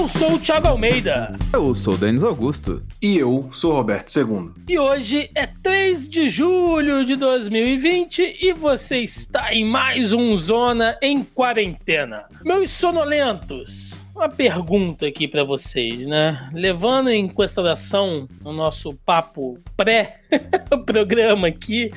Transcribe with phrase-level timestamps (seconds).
[0.00, 1.38] Eu sou o Thiago Almeida.
[1.52, 2.82] Eu sou o Denis Augusto.
[3.02, 4.50] E eu sou o Roberto II.
[4.66, 10.96] E hoje é 3 de julho de 2020 e você está em mais um Zona
[11.02, 12.24] em Quarentena.
[12.42, 16.48] Meus sonolentos, uma pergunta aqui para vocês, né?
[16.54, 21.90] Levando em consideração o nosso papo pré-programa aqui,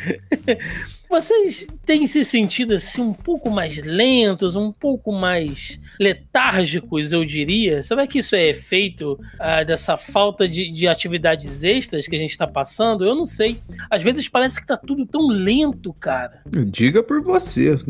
[1.10, 7.82] vocês têm se sentido assim um pouco mais lentos, um pouco mais letárgicos, eu diria?
[7.82, 12.32] Será que isso é efeito ah, dessa falta de, de, atividades extras que a gente
[12.32, 13.06] está passando?
[13.06, 13.62] Eu não sei.
[13.90, 16.42] Às vezes parece que tá tudo tão lento, cara.
[16.68, 17.78] Diga por você.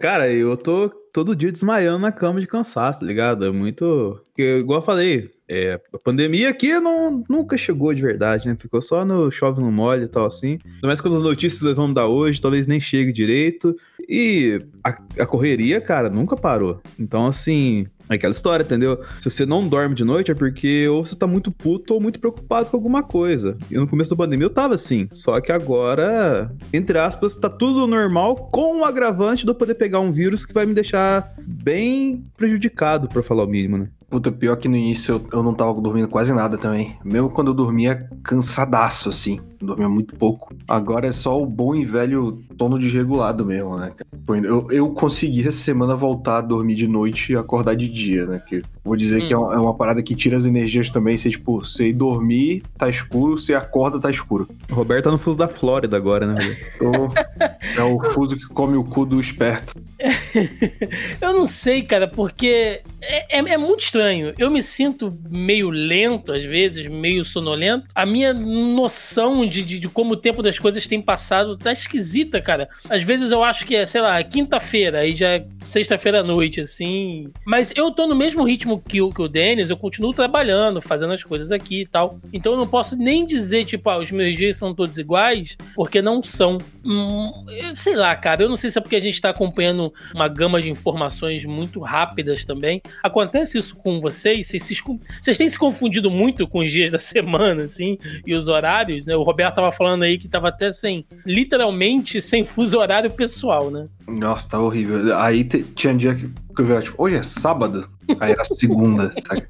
[0.00, 3.44] cara, eu tô todo dia desmaiando na cama de cansaço, tá ligado?
[3.44, 4.20] É muito.
[4.26, 8.56] Porque, igual eu falei, é, a pandemia aqui não, nunca chegou de verdade, né?
[8.58, 10.58] Ficou só no chove no mole e tal assim.
[10.82, 13.76] Mas quando as notícias vão dar hoje, talvez nem chegue direito.
[14.10, 16.80] E a, a correria, cara, nunca parou.
[16.98, 19.00] Então, assim, é aquela história, entendeu?
[19.20, 22.18] Se você não dorme de noite é porque ou você tá muito puto ou muito
[22.18, 23.56] preocupado com alguma coisa.
[23.70, 25.06] E no começo da pandemia eu tava assim.
[25.12, 30.00] Só que agora, entre aspas, tá tudo normal com o agravante de eu poder pegar
[30.00, 33.88] um vírus que vai me deixar bem prejudicado, pra falar o mínimo, né?
[34.08, 36.96] Puta, pior que no início eu, eu não tava dormindo quase nada também.
[37.04, 39.38] Mesmo quando eu dormia cansadaço, assim.
[39.60, 40.54] Dormia muito pouco.
[40.66, 43.92] Agora é só o bom e velho sono desregulado mesmo, né?
[44.44, 48.42] Eu, eu consegui essa semana voltar a dormir de noite e acordar de dia, né?
[48.46, 49.26] Que vou dizer hum.
[49.26, 51.16] que é uma, é uma, parada que tira as energias também.
[51.16, 54.48] Você, tipo, você ir dormir, tá escuro, você acorda, tá escuro.
[54.70, 56.56] O Roberto tá no fuso da Flórida agora, né?
[56.78, 56.90] Tô...
[57.80, 59.74] é o fuso que come o cu do esperto.
[61.20, 64.34] eu não sei, cara, porque é, é, é muito estranho estranho.
[64.38, 67.86] Eu me sinto meio lento, às vezes, meio sonolento.
[67.94, 72.40] A minha noção de, de, de como o tempo das coisas tem passado tá esquisita,
[72.40, 72.68] cara.
[72.88, 76.60] Às vezes eu acho que é, sei lá, quinta-feira, aí já é sexta-feira à noite,
[76.60, 77.30] assim.
[77.44, 81.12] Mas eu tô no mesmo ritmo que o, que o Denis, eu continuo trabalhando, fazendo
[81.12, 82.18] as coisas aqui e tal.
[82.32, 86.00] Então eu não posso nem dizer, tipo, ah, os meus dias são todos iguais, porque
[86.00, 86.58] não são.
[86.84, 87.44] Hum,
[87.74, 90.62] sei lá, cara, eu não sei se é porque a gente tá acompanhando uma gama
[90.62, 92.80] de informações muito rápidas também.
[93.02, 94.82] Acontece isso com vocês, vocês,
[95.20, 99.16] vocês têm se confundido muito com os dias da semana, assim, e os horários, né?
[99.16, 103.86] O Roberto tava falando aí que tava até sem, literalmente, sem fuso horário pessoal, né?
[104.08, 105.16] Nossa, tá horrível.
[105.16, 106.28] Aí tinha dia que
[106.58, 107.88] eu vi, tipo, hoje é sábado?
[108.18, 109.46] Aí era segunda, sabe?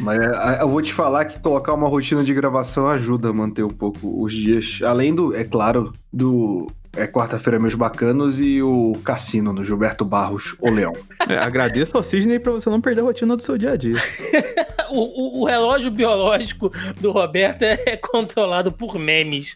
[0.00, 3.64] Mas é, eu vou te falar que colocar uma rotina de gravação ajuda a manter
[3.64, 4.80] um pouco os dias.
[4.82, 10.54] Além do, é claro, do é quarta-feira meus bacanos e o Cassino no Gilberto Barros,
[10.60, 10.92] o Leão.
[11.26, 13.96] É, agradeço ao Sidney pra você não perder a rotina do seu dia a dia.
[14.90, 19.54] o, o, o, relógio biológico do Roberto é, é controlado por memes.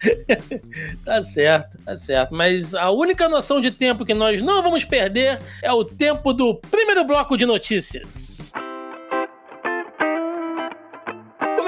[1.04, 2.34] tá certo, tá certo.
[2.34, 6.54] Mas a única noção de tempo que nós não vamos perder é o tempo do
[6.54, 8.50] primeiro bloco de notícias.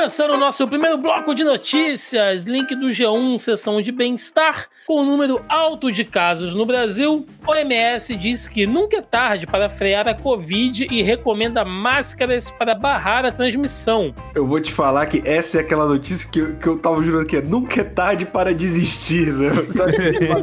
[0.00, 4.66] Começando o nosso primeiro bloco de notícias, link do G1, sessão de bem-estar.
[4.86, 9.46] Com o número alto de casos no Brasil, o OMS diz que nunca é tarde
[9.46, 14.14] para frear a Covid e recomenda máscaras para barrar a transmissão.
[14.34, 17.26] Eu vou te falar que essa é aquela notícia que eu, que eu tava jurando
[17.26, 19.50] que é nunca é tarde para desistir, né?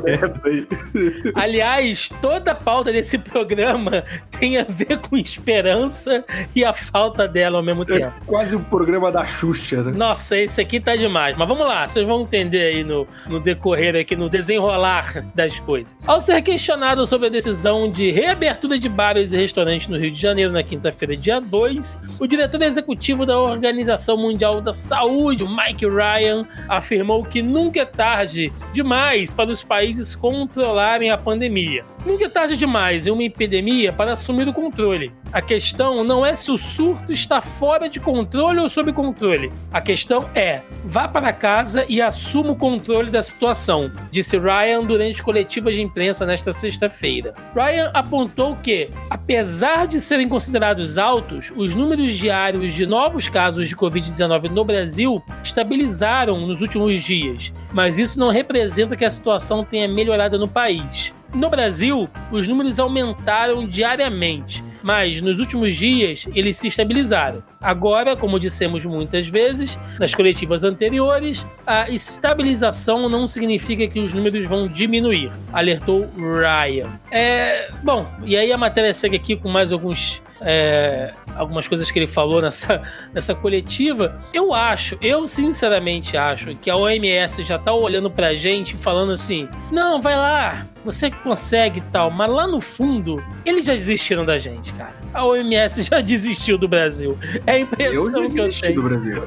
[1.34, 4.04] Aliás, toda a pauta desse programa
[4.40, 6.24] tem a ver com esperança
[6.56, 8.06] e a falta dela ao mesmo é tempo.
[8.06, 9.92] É quase o um programa da Xuxa, né?
[9.92, 11.36] Nossa, esse aqui tá demais.
[11.38, 15.96] Mas vamos lá, vocês vão entender aí no, no decorrer aqui, no desenrolar das coisas.
[16.06, 20.20] Ao ser questionado sobre a decisão de reabertura de bares e restaurantes no Rio de
[20.20, 26.46] Janeiro na quinta-feira, dia 2, o diretor executivo da Organização Mundial da Saúde, Mike Ryan,
[26.68, 31.84] afirmou que nunca é tarde demais para os países controlarem a pandemia.
[32.08, 35.12] Nunca é tarde demais em uma epidemia para assumir o controle.
[35.34, 39.52] A questão não é se o surto está fora de controle ou sob controle.
[39.74, 45.22] A questão é: vá para casa e assuma o controle da situação, disse Ryan durante
[45.22, 47.34] coletiva de imprensa nesta sexta-feira.
[47.54, 53.76] Ryan apontou que, apesar de serem considerados altos, os números diários de novos casos de
[53.76, 59.90] Covid-19 no Brasil estabilizaram nos últimos dias, mas isso não representa que a situação tenha
[59.90, 61.17] melhorado no país.
[61.34, 67.44] No Brasil, os números aumentaram diariamente, mas nos últimos dias eles se estabilizaram.
[67.60, 74.48] Agora, como dissemos muitas vezes nas coletivas anteriores, a estabilização não significa que os números
[74.48, 77.00] vão diminuir, alertou Ryan.
[77.12, 82.00] É, bom, e aí a matéria segue aqui com mais alguns é, algumas coisas que
[82.00, 82.82] ele falou nessa,
[83.14, 84.20] nessa coletiva.
[84.34, 89.48] Eu acho, eu sinceramente acho que a OMS já tá olhando pra gente falando assim:
[89.72, 94.40] não, vai lá, você consegue e tal, mas lá no fundo, eles já desistiram da
[94.40, 94.96] gente, cara.
[95.18, 97.18] A OMS já desistiu do Brasil.
[97.46, 98.76] É a impressão eu que eu tenho.
[98.76, 99.24] do Brasil.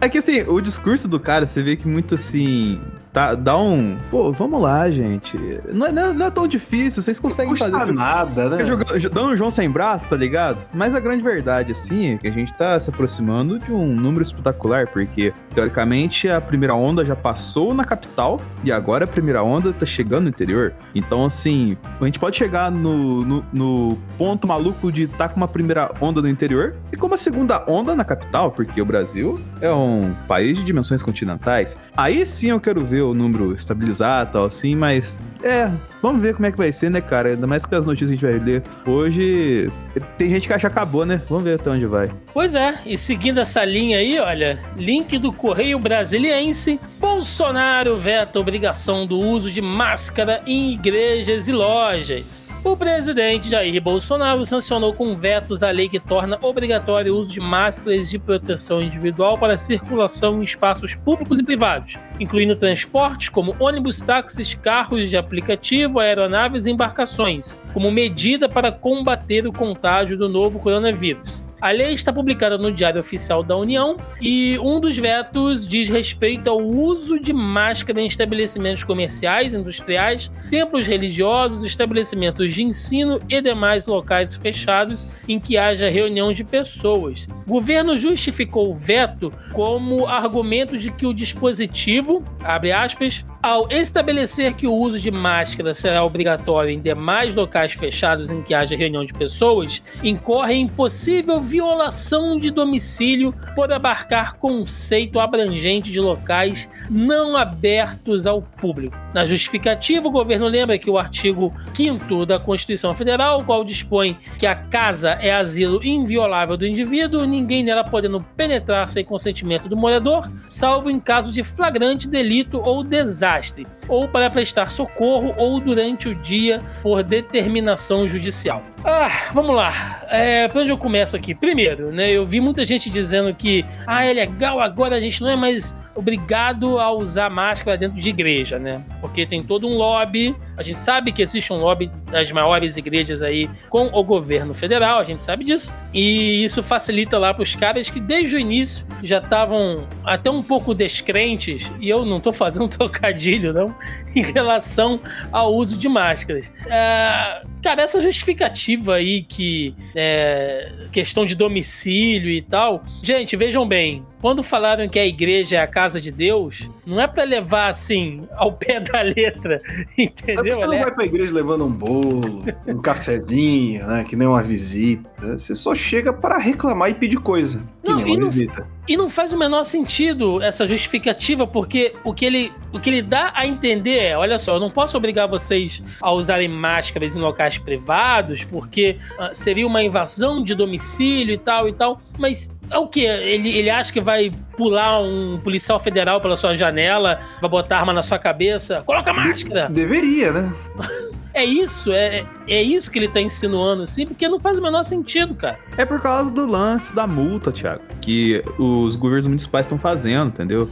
[0.00, 2.80] É que assim, o discurso do cara, você vê que muito assim.
[3.12, 3.98] Tá, dá um.
[4.10, 5.38] Pô, vamos lá, gente.
[5.70, 7.92] Não é, não é, é tão difícil, vocês conseguem não custa fazer.
[7.92, 8.64] nada, né?
[9.12, 10.66] Dando um João sem braço, tá ligado?
[10.72, 14.22] Mas a grande verdade, assim, é que a gente tá se aproximando de um número
[14.22, 19.74] espetacular, porque, teoricamente, a primeira onda já passou na capital e agora a primeira onda
[19.74, 20.72] tá chegando no interior.
[20.94, 25.36] Então, assim, a gente pode chegar no, no, no ponto maluco de estar tá com
[25.36, 29.40] uma primeira onda no interior e com uma segunda onda na capital, porque o Brasil
[29.60, 31.76] é um país de dimensões continentais.
[31.96, 36.34] Aí sim eu quero ver o número estabilizar e tal, assim, mas é, vamos ver
[36.34, 37.30] como é que vai ser, né, cara?
[37.30, 39.70] Ainda mais que as notícias que a gente vai ler hoje.
[40.16, 41.20] Tem gente que acha que acabou, né?
[41.28, 42.10] Vamos ver até onde vai.
[42.32, 49.06] Pois é, e seguindo essa linha aí, olha, link do Correio Brasiliense: Bolsonaro veta obrigação
[49.06, 52.44] do uso de máscara em igrejas e lojas.
[52.64, 57.40] O presidente Jair Bolsonaro sancionou com vetos a lei que torna obrigatório o uso de
[57.40, 64.00] máscaras de proteção individual para circulação em espaços públicos e privados, incluindo transportes como ônibus,
[64.00, 70.58] táxis, carros de aplicativo, aeronaves e embarcações, como medida para combater o contágio do novo
[70.58, 71.42] coronavírus.
[71.62, 76.50] A lei está publicada no Diário Oficial da União e um dos vetos diz respeito
[76.50, 83.86] ao uso de máscara em estabelecimentos comerciais, industriais, templos religiosos, estabelecimentos de ensino e demais
[83.86, 87.28] locais fechados em que haja reunião de pessoas.
[87.46, 94.54] O governo justificou o veto como argumento de que o dispositivo, abre aspas, ao estabelecer
[94.54, 99.04] que o uso de máscara será obrigatório em demais locais fechados em que haja reunião
[99.04, 107.36] de pessoas, incorre em possível violação de domicílio por abarcar conceito abrangente de locais não
[107.36, 108.96] abertos ao público.
[109.12, 114.16] Na justificativa, o governo lembra que o artigo 5 da Constituição Federal, o qual dispõe
[114.38, 119.76] que a casa é asilo inviolável do indivíduo, ninguém nela podendo penetrar sem consentimento do
[119.76, 126.08] morador, salvo em caso de flagrante delito ou desastre ou para prestar socorro, ou durante
[126.08, 128.62] o dia por determinação judicial.
[128.84, 130.02] Ah, vamos lá.
[130.08, 131.34] É, onde eu começo aqui?
[131.34, 132.10] Primeiro, né?
[132.10, 135.76] Eu vi muita gente dizendo que ah, é legal, agora a gente não é mais
[135.94, 138.82] obrigado a usar máscara dentro de igreja, né?
[139.00, 140.34] Porque tem todo um lobby.
[140.56, 144.98] A gente sabe que existe um lobby das maiores igrejas aí com o governo federal,
[144.98, 145.74] a gente sabe disso.
[145.92, 150.42] E isso facilita lá para os caras que desde o início já estavam até um
[150.42, 153.74] pouco descrentes, e eu não tô fazendo trocadilho, não,
[154.14, 155.00] em relação
[155.30, 156.52] ao uso de máscaras.
[156.66, 162.82] É, cara, essa justificativa aí que é questão de domicílio e tal.
[163.02, 167.08] Gente, vejam bem, quando falaram que a igreja é a casa de Deus, não é
[167.08, 169.60] para levar assim ao pé da letra,
[169.98, 170.54] entendeu?
[170.54, 170.82] Você não né?
[170.82, 174.04] vai pra igreja levando um bolo, um cafezinho, né?
[174.04, 175.36] Que nem uma visita.
[175.36, 177.60] Você só chega para reclamar e pedir coisa.
[177.82, 178.66] Que Não, nem e uma não- visita.
[178.88, 183.00] E não faz o menor sentido essa justificativa, porque o que ele, o que ele
[183.02, 187.20] dá a entender é: olha só, eu não posso obrigar vocês a usarem máscaras em
[187.20, 192.00] locais privados, porque ah, seria uma invasão de domicílio e tal e tal.
[192.18, 193.04] Mas é o que?
[193.04, 197.92] Ele, ele acha que vai pular um policial federal pela sua janela, vai botar arma
[197.92, 198.82] na sua cabeça?
[198.86, 199.68] Coloca máscara!
[199.68, 200.52] Deveria, né?
[201.34, 204.82] É isso, é, é isso que ele tá insinuando, assim, porque não faz o menor
[204.82, 205.58] sentido, cara.
[205.78, 210.68] É por causa do lance da multa, Thiago, que os governos municipais estão fazendo, entendeu?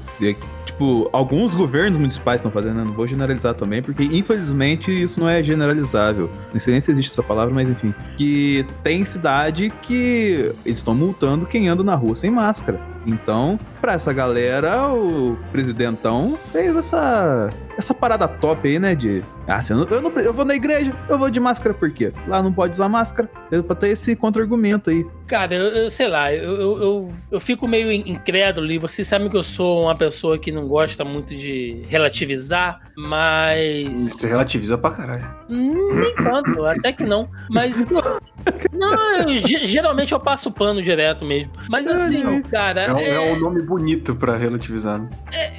[0.81, 5.29] Tipo, alguns governos municipais estão fazendo, eu não vou generalizar também, porque infelizmente isso não
[5.29, 6.31] é generalizável.
[6.55, 7.95] Não sei nem se existe essa palavra, mas enfim.
[8.17, 12.81] Que tem cidade que eles estão multando quem anda na rua sem máscara.
[13.07, 18.95] Então, pra essa galera, o presidentão fez essa, essa parada top aí, né?
[18.95, 19.23] De.
[19.47, 21.91] Ah, se eu, não, eu, não- eu vou na igreja, eu vou de máscara, por
[21.91, 22.13] quê?
[22.29, 23.29] Lá não pode usar máscara.
[23.51, 25.05] Deu pra ter esse contra-argumento aí.
[25.27, 29.07] Cara, eu, eu sei lá, eu, eu, eu, eu fico meio in- incrédulo e vocês
[29.09, 34.11] sabem que eu sou uma pessoa que não gosta muito de relativizar, mas.
[34.13, 35.35] Você relativiza pra caralho.
[35.49, 37.29] Hum, Nem tanto, até que não.
[37.51, 37.87] Mas.
[38.73, 38.95] Não,
[39.29, 41.51] eu, ge- geralmente eu passo pano direto mesmo.
[41.69, 42.83] Mas assim, cara.
[42.83, 44.99] É, um- é- é um nome bonito pra relativizar.
[45.01, 45.09] né?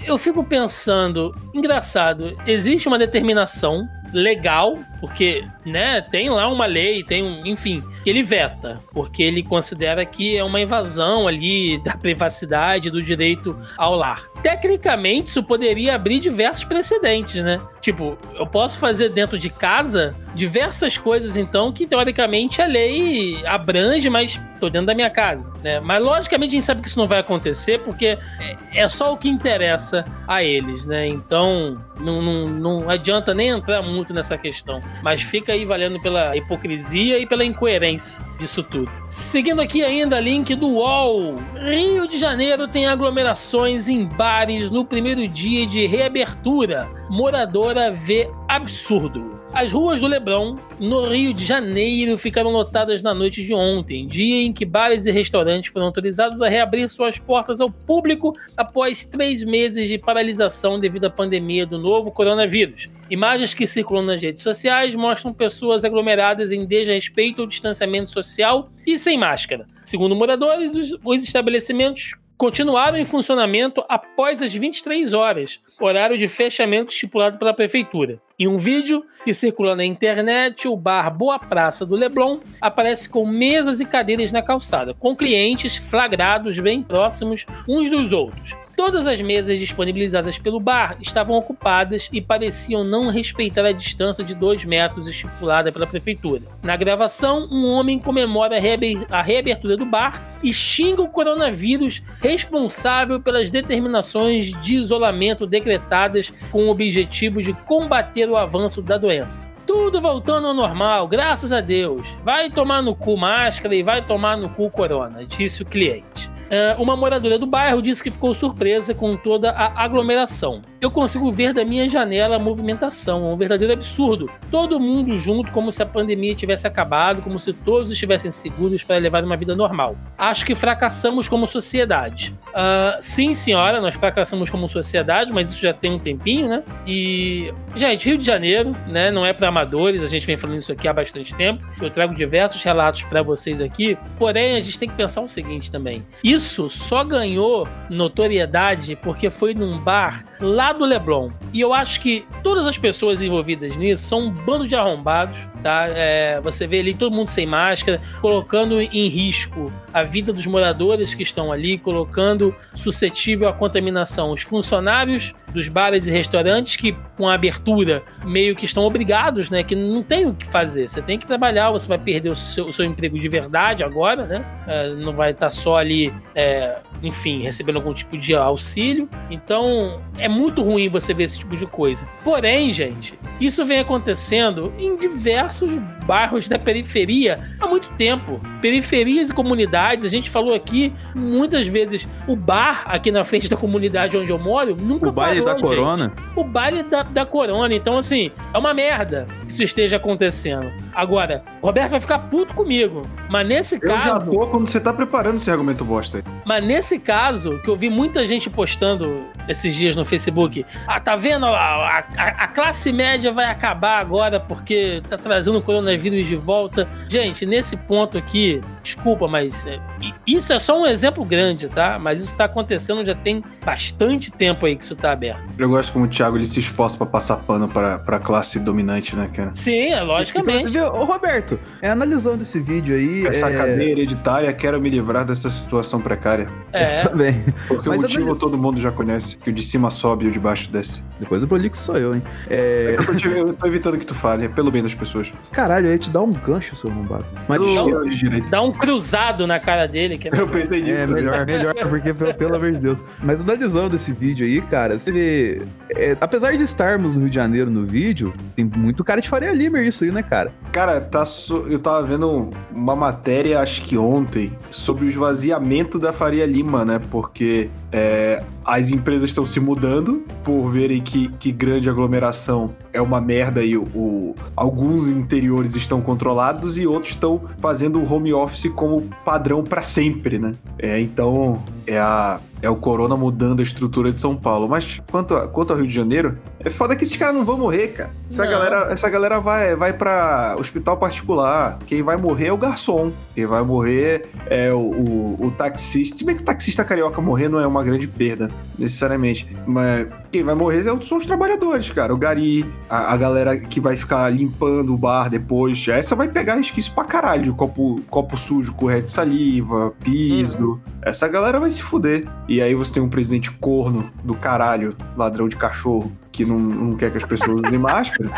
[0.06, 7.24] eu fico pensando, engraçado, existe uma determinação legal, porque, né, tem lá uma lei, tem
[7.24, 12.89] um, enfim, que ele veta, porque ele considera que é uma invasão ali da privacidade,
[12.89, 14.24] do direito ao lar.
[14.44, 17.60] Tecnicamente, isso poderia abrir diversos precedentes, né?
[17.80, 24.10] Tipo, eu posso fazer dentro de casa diversas coisas, então, que teoricamente a lei abrange,
[24.10, 25.80] mas tô dentro da minha casa, né?
[25.80, 29.18] Mas logicamente a gente sabe que isso não vai acontecer, porque é- é só o
[29.18, 31.08] que interessa a eles, né?
[31.08, 34.81] Então, não, não, não adianta nem entrar muito muito nessa questão.
[35.03, 38.91] Mas fica aí valendo pela hipocrisia e pela incoerência disso tudo.
[39.08, 41.38] Seguindo aqui ainda, link do UOL.
[41.63, 46.89] Rio de Janeiro tem aglomerações em bares no primeiro dia de reabertura.
[47.10, 49.40] Moradora vê absurdo.
[49.53, 54.41] As ruas do Leblon, no Rio de Janeiro, ficaram lotadas na noite de ontem, dia
[54.43, 59.43] em que bares e restaurantes foram autorizados a reabrir suas portas ao público após três
[59.43, 62.89] meses de paralisação devido à pandemia do novo coronavírus.
[63.10, 68.98] Imagens que circulam nas redes sociais mostram pessoas aglomeradas em desrespeito ao distanciamento social e
[68.98, 69.67] sem máscara.
[69.84, 77.38] Segundo moradores, os estabelecimentos continuaram em funcionamento após as 23 horas, horário de fechamento estipulado
[77.38, 78.19] pela prefeitura.
[78.39, 83.27] Em um vídeo que circula na internet, o bar Boa Praça do Leblon aparece com
[83.27, 88.55] mesas e cadeiras na calçada, com clientes flagrados bem próximos uns dos outros.
[88.84, 94.34] Todas as mesas disponibilizadas pelo bar estavam ocupadas e pareciam não respeitar a distância de
[94.34, 96.42] 2 metros estipulada pela prefeitura.
[96.64, 103.52] Na gravação, um homem comemora a reabertura do bar e xinga o coronavírus responsável pelas
[103.52, 109.48] determinações de isolamento decretadas com o objetivo de combater o avanço da doença.
[109.68, 112.08] Tudo voltando ao normal, graças a Deus.
[112.24, 116.31] Vai tomar no cu máscara e vai tomar no cu corona, disse o cliente.
[116.51, 120.62] Uh, uma moradora do bairro disse que ficou surpresa com toda a aglomeração.
[120.81, 124.29] Eu consigo ver da minha janela a movimentação, é um verdadeiro absurdo.
[124.50, 128.98] Todo mundo junto, como se a pandemia tivesse acabado, como se todos estivessem seguros para
[128.98, 129.96] levar uma vida normal.
[130.17, 132.36] Acho que fracassamos como sociedade.
[132.50, 136.63] Uh, sim, senhora, nós fracassamos como sociedade, mas isso já tem um tempinho, né?
[136.86, 139.10] E, gente, Rio de Janeiro, né?
[139.10, 141.63] Não é para amadores, a gente vem falando isso aqui há bastante tempo.
[141.81, 143.98] Eu trago diversos relatos para vocês aqui.
[144.17, 146.05] Porém, a gente tem que pensar o seguinte também.
[146.22, 151.29] Isso isso só ganhou notoriedade porque foi num bar lá do Leblon.
[151.53, 155.86] E eu acho que todas as pessoas envolvidas nisso são um bando de arrombados, tá?
[155.89, 161.13] É, você vê ali todo mundo sem máscara, colocando em risco a vida dos moradores
[161.13, 167.27] que estão ali, colocando suscetível à contaminação os funcionários dos bares e restaurantes que com
[167.27, 169.63] a abertura meio que estão obrigados, né?
[169.63, 170.88] Que não tem o que fazer.
[170.88, 174.25] Você tem que trabalhar, você vai perder o seu, o seu emprego de verdade agora,
[174.25, 174.45] né?
[174.65, 179.10] É, não vai estar só ali é, enfim, recebendo algum tipo de auxílio.
[179.30, 182.08] Então, é muito ruim você ver esse tipo de coisa.
[182.24, 185.72] Porém, gente, isso vem acontecendo em diversos
[186.06, 188.40] bairros da periferia há muito tempo.
[188.62, 193.58] Periferias e comunidades, a gente falou aqui muitas vezes, o bar aqui na frente da
[193.58, 196.04] comunidade onde eu moro nunca O baile parou, da corona?
[196.04, 196.40] Gente.
[196.40, 197.74] O baile da, da corona.
[197.74, 200.72] Então, assim, é uma merda que isso esteja acontecendo.
[200.94, 203.08] Agora, o Roberto vai ficar puto comigo.
[203.30, 204.04] Mas nesse Eu caso.
[204.04, 206.21] já tô quando você tá preparando esse argumento bosta aí.
[206.46, 211.15] Mas nesse caso, que eu vi muita gente postando esses dias no Facebook, ah, tá
[211.15, 211.46] vendo?
[211.46, 216.88] A, a, a classe média vai acabar agora porque tá trazendo o coronavírus de volta.
[217.08, 219.79] Gente, nesse ponto aqui, desculpa, mas é,
[220.25, 222.00] isso é só um exemplo grande, tá?
[222.00, 225.41] Mas isso tá acontecendo já tem bastante tempo aí que isso tá aberto.
[225.58, 229.15] Eu gosto como o Thiago ele se esforça pra passar pano pra, pra classe dominante,
[229.15, 229.51] né, cara?
[229.53, 230.77] Sim, é logicamente.
[230.77, 233.27] Ô, Roberto, é, analisando esse vídeo aí.
[233.27, 233.58] Essa é...
[233.58, 236.48] cadeia hereditária, quero me livrar dessa situação precária.
[236.72, 236.96] É.
[237.03, 237.43] Também.
[237.67, 240.27] Porque Mas o motivo analis- todo mundo já conhece, que o de cima sobe e
[240.27, 241.01] o de baixo desce.
[241.19, 242.24] Depois do Prolixo sou eu, hein?
[242.50, 242.95] É...
[242.98, 245.31] Eu tô, te- eu tô evitando que tu fale, é pelo bem das pessoas.
[245.51, 247.25] Caralho, eu ia te dar um gancho, seu arrombado.
[247.48, 247.69] Mas De o...
[247.69, 248.48] esquerda ou de direita.
[248.50, 250.17] Dá um cruzado na cara dele.
[250.17, 250.95] Que é Eu pensei nisso.
[250.95, 253.03] É, melhor, melhor, porque pelo, pelo amor de Deus.
[253.21, 255.62] Mas analisando esse vídeo aí, cara, você vê.
[255.95, 259.51] é, apesar de estarmos no Rio de Janeiro no vídeo, tem muito cara de Faria
[259.53, 260.51] Limer isso aí, né, cara?
[260.71, 266.12] Cara, tá so- eu tava vendo uma matéria, acho que ontem, sobre o esvaziamento da
[266.12, 267.00] Faria Lima, né?
[267.12, 273.22] Porque é, as empresas estão se mudando por verem que, que grande aglomeração é uma
[273.22, 278.72] merda e o, o- alguns interiores estão controlados e outros estão fazendo o home office
[278.75, 280.56] como padrão pra sempre, né?
[280.80, 282.40] É, então, é a.
[282.62, 284.68] É o corona mudando a estrutura de São Paulo.
[284.70, 287.58] Mas quanto, a- quanto ao Rio de Janeiro, é foda que esses caras não vão
[287.58, 288.12] morrer, cara.
[288.30, 288.51] Essa Não.
[288.51, 291.80] galera, essa galera vai, vai pra hospital particular.
[291.88, 293.12] Quem vai morrer é o garçom.
[293.34, 296.18] Quem vai morrer é o, o, o taxista.
[296.18, 299.48] Se bem que o taxista carioca morrer não é uma grande perda, necessariamente.
[299.65, 302.14] Mas quem vai morrer é- são os trabalhadores, cara.
[302.14, 305.86] O gari, a, a galera que vai ficar limpando o bar depois.
[305.88, 307.54] Essa vai pegar resquício pra caralho.
[307.54, 310.80] Copo, copo sujo com ré de saliva, piso.
[311.02, 312.26] Essa galera vai se fuder.
[312.48, 316.96] E aí você tem um presidente corno do caralho, ladrão de cachorro, que não, não
[316.96, 318.30] quer que as pessoas usem máscara.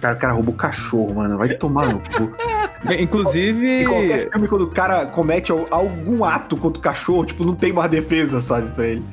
[0.00, 1.38] Cara, o cara roubou cachorro, mano.
[1.38, 2.32] Vai tomar no cu.
[3.00, 3.82] Inclusive.
[3.82, 7.72] Em qualquer filme, quando o cara comete algum ato contra o cachorro, tipo, não tem
[7.72, 9.04] mais defesa, sabe, pra ele.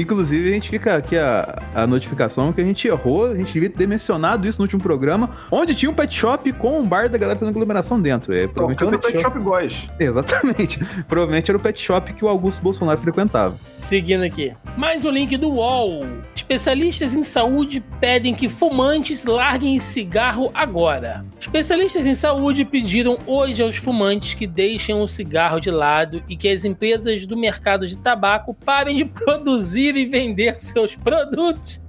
[0.00, 3.70] Inclusive, a gente fica aqui a, a notificação que a gente errou, a gente devia
[3.70, 7.18] ter mencionado isso no último programa, onde tinha um pet shop com um bar da
[7.18, 8.34] galera fazendo aglomeração dentro.
[8.34, 9.88] É, provavelmente o pet, pet shop, shop Boys.
[10.00, 10.78] Exatamente.
[11.06, 13.56] provavelmente era o pet shop que o Augusto Bolsonaro frequentava.
[13.68, 14.52] Seguindo aqui.
[14.76, 16.06] Mais um link do UOL.
[16.34, 21.24] Especialistas em saúde pedem que fumantes larguem cigarro agora.
[21.40, 26.48] Especialistas em saúde pediram hoje aos fumantes que deixem o cigarro de lado e que
[26.48, 31.80] as empresas do mercado de tabaco parem de produzir e vender seus produtos.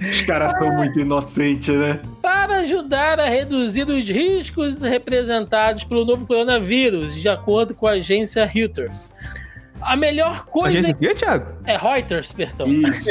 [0.00, 2.00] Os caras são muito inocentes, né?
[2.20, 8.44] Para ajudar a reduzir os riscos representados pelo novo coronavírus, de acordo com a agência
[8.44, 9.14] Reuters.
[9.80, 10.78] A melhor coisa.
[10.78, 11.46] Agência o quê, Thiago?
[11.64, 12.66] É Reuters, perdão.
[12.66, 13.10] Isso.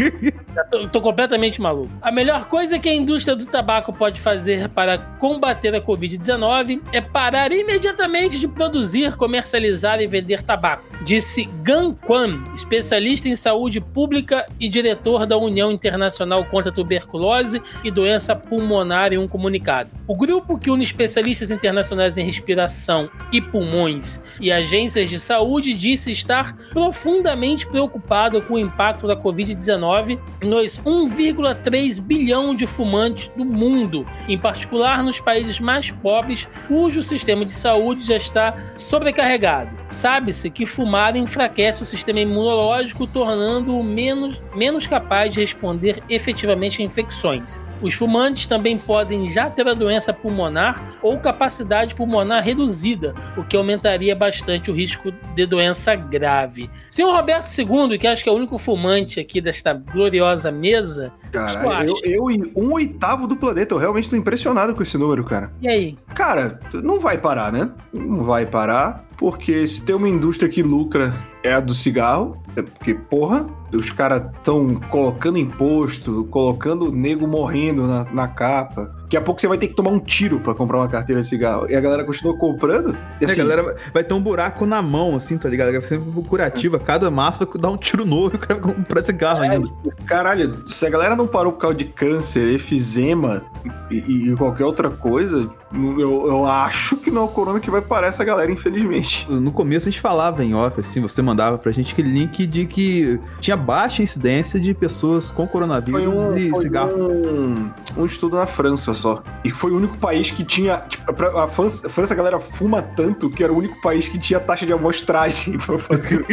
[0.70, 1.90] tô, tô, completamente maluco.
[2.02, 7.00] A melhor coisa que a indústria do tabaco pode fazer para combater a Covid-19 é
[7.00, 14.46] parar imediatamente de produzir, comercializar e vender tabaco, disse Gan Kwan, especialista em saúde pública
[14.58, 19.90] e diretor da União Internacional contra a Tuberculose e Doença Pulmonar em um comunicado.
[20.06, 26.12] O grupo que une especialistas internacionais em respiração e pulmões e agências de saúde disse
[26.12, 34.06] estar profundamente preocupado com o impacto da Covid-19 nos 1,3 bilhão de fumantes do mundo,
[34.28, 39.70] em particular nos países mais pobres, cujo sistema de saúde já está sobrecarregado.
[39.88, 46.84] Sabe-se que fumar enfraquece o sistema imunológico, tornando-o menos, menos capaz de responder efetivamente a
[46.84, 47.60] infecções.
[47.82, 53.56] Os fumantes também podem já ter a doença pulmonar ou capacidade pulmonar reduzida, o que
[53.56, 56.70] aumentaria bastante o risco de doença grave.
[56.88, 61.86] Senhor Roberto II, que acho que é o único fumante aqui desta gloriosa mesa, Cara,
[61.86, 62.24] eu, eu
[62.56, 65.52] um oitavo do planeta, eu realmente estou impressionado com esse número, cara.
[65.60, 65.98] E aí?
[66.14, 67.70] Cara, não vai parar, né?
[67.92, 72.62] Não vai parar, porque se tem uma indústria que lucra é a do cigarro, é
[72.62, 78.90] porque, porra, os caras estão colocando imposto, colocando o nego morrendo na, na capa.
[79.02, 81.28] Daqui a pouco você vai ter que tomar um tiro para comprar uma carteira de
[81.28, 81.66] cigarro.
[81.68, 82.96] E a galera continua comprando.
[83.20, 85.72] E assim, a galera vai ter um buraco na mão, assim, tá ligado?
[85.72, 86.78] Vai ser curativa.
[86.78, 89.68] Cada massa vai dar um tiro novo e o cara vai comprar cigarro é, ainda.
[90.06, 93.42] Caralho, se a galera não parou por causa de câncer, efizema
[93.90, 97.80] e, e qualquer outra coisa, eu, eu, acho que não é o corona que vai
[97.80, 99.30] parar essa galera, infelizmente.
[99.30, 102.66] No começo a gente falava em off, assim, você mandava pra gente aquele link de
[102.66, 106.92] que tinha baixa incidência de pessoas com coronavírus um, e cigarro.
[106.96, 109.22] Um, um estudo na França só.
[109.44, 110.78] E foi o único país que tinha.
[110.88, 114.18] Tipo, a França, a França, a galera fuma tanto que era o único país que
[114.18, 116.26] tinha taxa de amostragem pra fazer.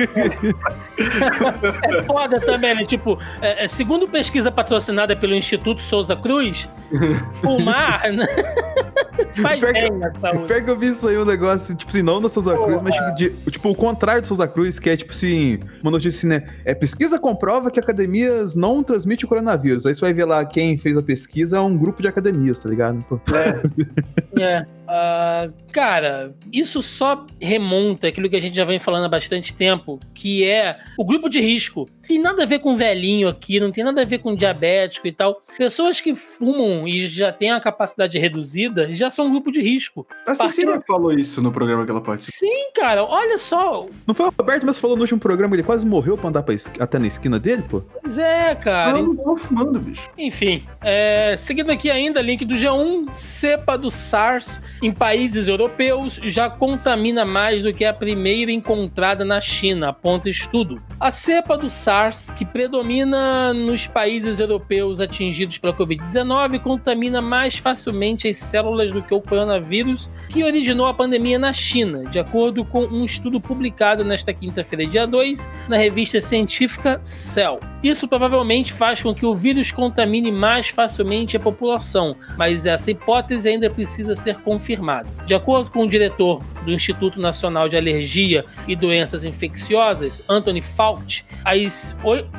[0.98, 2.86] é foda também, né?
[2.86, 6.68] Tipo, é, é, segundo pesquisa patrocinada pelo Instituto Souza Cruz,
[7.42, 8.02] fumar.
[9.34, 9.84] Faz pior bem
[10.20, 10.48] saúde.
[10.48, 12.96] Pior que eu vi isso aí, um negócio, tipo assim, não da Souza Cruz, mas
[12.96, 16.28] tipo, de, tipo, o contrário do Souza Cruz, que é tipo assim, uma notícia assim,
[16.28, 16.46] né?
[16.66, 19.86] É pesquisa comprova que academias não transmitem o coronavírus.
[19.86, 22.70] Aí você vai ver lá quem fez a pesquisa é um grupo de academias, tá
[22.70, 23.04] ligado?
[24.38, 24.42] É.
[24.42, 24.78] é.
[24.88, 30.00] Uh, cara, isso só remonta aquilo que a gente já vem falando há bastante tempo,
[30.14, 31.90] que é o grupo de risco.
[32.08, 35.12] Tem nada a ver com velhinho aqui, não tem nada a ver com diabético e
[35.12, 35.42] tal.
[35.58, 40.08] Pessoas que fumam e já têm a capacidade reduzida já são um grupo de risco.
[40.26, 42.38] A Cecília falou isso no programa que ela participou.
[42.40, 43.86] Sim, cara, olha só.
[44.06, 46.56] Não foi o Roberto, mas falou no último programa, ele quase morreu pra andar pra
[46.80, 47.82] até na esquina dele, pô?
[48.02, 48.94] Pois é, cara.
[48.94, 50.10] Não, não tô fumando, bicho.
[50.18, 51.36] Enfim, é...
[51.38, 57.64] seguindo aqui ainda, link do G1, cepa do SARS em países europeus já contamina mais
[57.64, 60.82] do que a primeira encontrada na China, aponta estudo.
[61.00, 61.97] A cepa do SARS,
[62.36, 69.14] que predomina nos países europeus atingidos pela Covid-19, contamina mais facilmente as células do que
[69.14, 74.32] o coronavírus que originou a pandemia na China, de acordo com um estudo publicado nesta
[74.32, 77.60] quinta-feira, dia 2, na revista científica Cell.
[77.84, 83.50] Isso provavelmente faz com que o vírus contamine mais facilmente a população, mas essa hipótese
[83.50, 85.08] ainda precisa ser confirmada.
[85.26, 91.24] De acordo com o diretor do Instituto Nacional de Alergia e Doenças Infecciosas, Anthony Fauci,
[91.46, 91.96] as,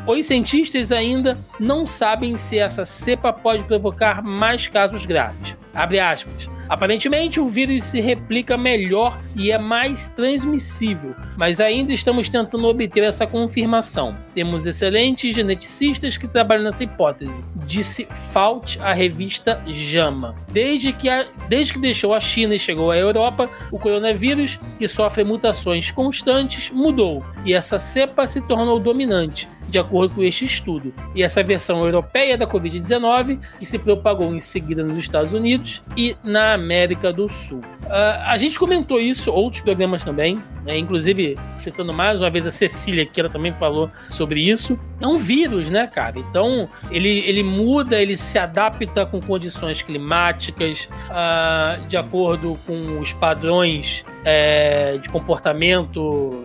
[0.06, 5.56] os cientistas ainda não sabem se essa cepa pode provocar mais casos graves.
[5.78, 6.50] Abre aspas.
[6.68, 13.04] Aparentemente, o vírus se replica melhor e é mais transmissível, mas ainda estamos tentando obter
[13.04, 14.18] essa confirmação.
[14.34, 20.34] Temos excelentes geneticistas que trabalham nessa hipótese, disse Fault à revista JAMA.
[20.50, 24.88] Desde que, a, desde que deixou a China e chegou à Europa, o coronavírus, que
[24.88, 30.92] sofre mutações constantes, mudou e essa cepa se tornou dominante de acordo com este estudo.
[31.14, 36.16] E essa versão europeia da Covid-19, que se propagou em seguida nos Estados Unidos e
[36.24, 37.60] na América do Sul.
[37.60, 40.76] Uh, a gente comentou isso, outros programas também, né?
[40.76, 44.78] inclusive citando mais uma vez a Cecília, que ela também falou sobre isso.
[45.00, 46.18] É um vírus, né, cara?
[46.18, 53.12] Então ele, ele muda, ele se adapta com condições climáticas, uh, de acordo com os
[53.12, 56.42] padrões é, de comportamento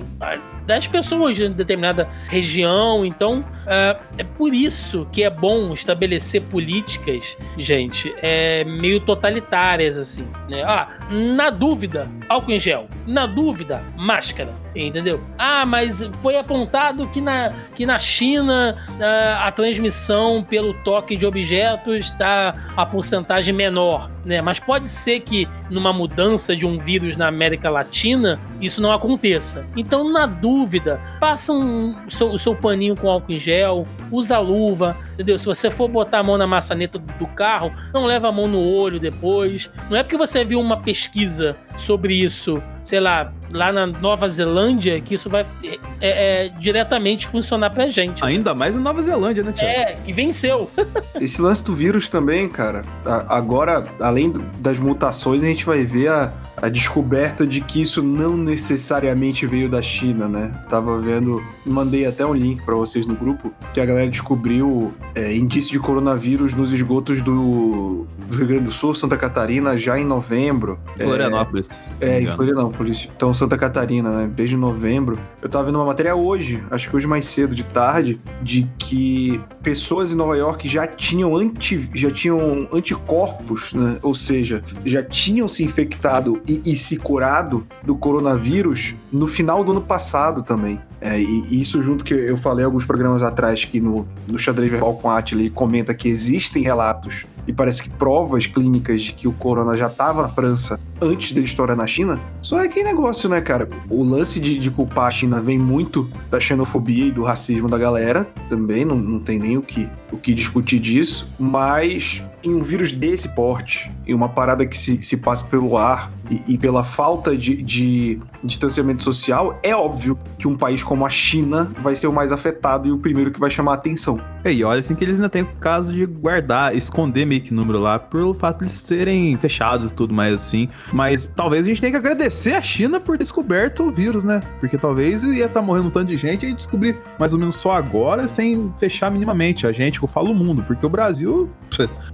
[0.65, 3.05] das pessoas de determinada região.
[3.05, 10.27] Então, é, é, por isso que é bom estabelecer políticas, gente, é, meio totalitárias, assim.
[10.49, 10.63] Né?
[10.63, 12.87] Ah, na dúvida, álcool em gel.
[13.05, 14.62] Na dúvida, máscara.
[14.75, 15.23] Entendeu?
[15.37, 21.25] Ah, mas foi apontado que na, que na China a, a transmissão pelo toque de
[21.25, 24.09] objetos está a porcentagem menor.
[24.25, 24.41] Né?
[24.41, 29.65] Mas pode ser que numa mudança de um vírus na América Latina isso não aconteça.
[29.75, 34.39] Então, na dúvida, passa um, o, seu, o seu paninho com álcool em gel, usa
[34.39, 35.37] luva, entendeu?
[35.37, 38.61] Se você for botar a mão na maçaneta do carro, não leva a mão no
[38.61, 39.69] olho depois.
[39.89, 44.99] Não é porque você viu uma pesquisa sobre isso, sei lá, lá na Nova Zelândia,
[45.01, 48.23] que isso vai é, é, diretamente funcionar pra gente.
[48.23, 49.71] Ainda mais na Nova Zelândia, né, Tiago?
[49.71, 50.69] É, que venceu.
[51.19, 52.83] Esse lance do vírus também, cara,
[53.27, 58.37] agora, além das mutações, a gente vai ver a, a descoberta de que isso não
[58.37, 60.49] necessariamente veio da China, né?
[60.69, 65.35] Tava vendo, mandei até um link para vocês no grupo, que a galera descobriu é,
[65.35, 70.05] indício de coronavírus nos esgotos do, do, Rio Grande do Sul, Santa Catarina, já em
[70.05, 70.79] novembro.
[70.97, 71.93] Florianópolis.
[71.99, 73.09] É, é em Florianópolis.
[73.13, 74.31] Então, Santa Catarina, né?
[74.33, 75.19] Desde novembro.
[75.41, 79.37] Eu tava vendo uma matéria hoje, acho que hoje mais cedo de tarde, de que
[79.61, 83.97] pessoas em Nova York já tinham, anti, já tinham anticorpos, né?
[84.01, 89.71] Ou seja, já tinham se infectado e, e se curado do coronavírus no final do
[89.71, 90.79] ano passado também.
[90.99, 94.95] É, e isso junto que eu falei alguns programas atrás que no, no Xadrez Verbal
[94.95, 99.75] com Atila comenta que existem relatos e parece que provas clínicas de que o corona
[99.75, 103.69] já estava na França antes da história na China, só é que negócio, né, cara?
[103.89, 107.77] O lance de, de, culpar a China vem muito da xenofobia e do racismo da
[107.77, 112.61] galera, também, não, não tem nem o que, o que discutir disso, mas em um
[112.61, 116.83] vírus desse porte, em uma parada que se, se passa pelo ar e, e pela
[116.83, 122.07] falta de, de, distanciamento social, é óbvio que um país como a China vai ser
[122.07, 124.19] o mais afetado e o primeiro que vai chamar a atenção.
[124.43, 127.79] E olha assim que eles ainda têm o caso de guardar, esconder meio que número
[127.79, 130.67] lá, pelo fato de eles serem fechados e tudo mais assim.
[130.91, 134.41] Mas talvez a gente tenha que agradecer a China por descoberto o vírus, né?
[134.59, 137.55] Porque talvez ia estar tá morrendo um tanto de gente e descobrir mais ou menos
[137.55, 139.65] só agora, sem fechar minimamente.
[139.65, 141.49] A gente, eu falo o mundo, porque o Brasil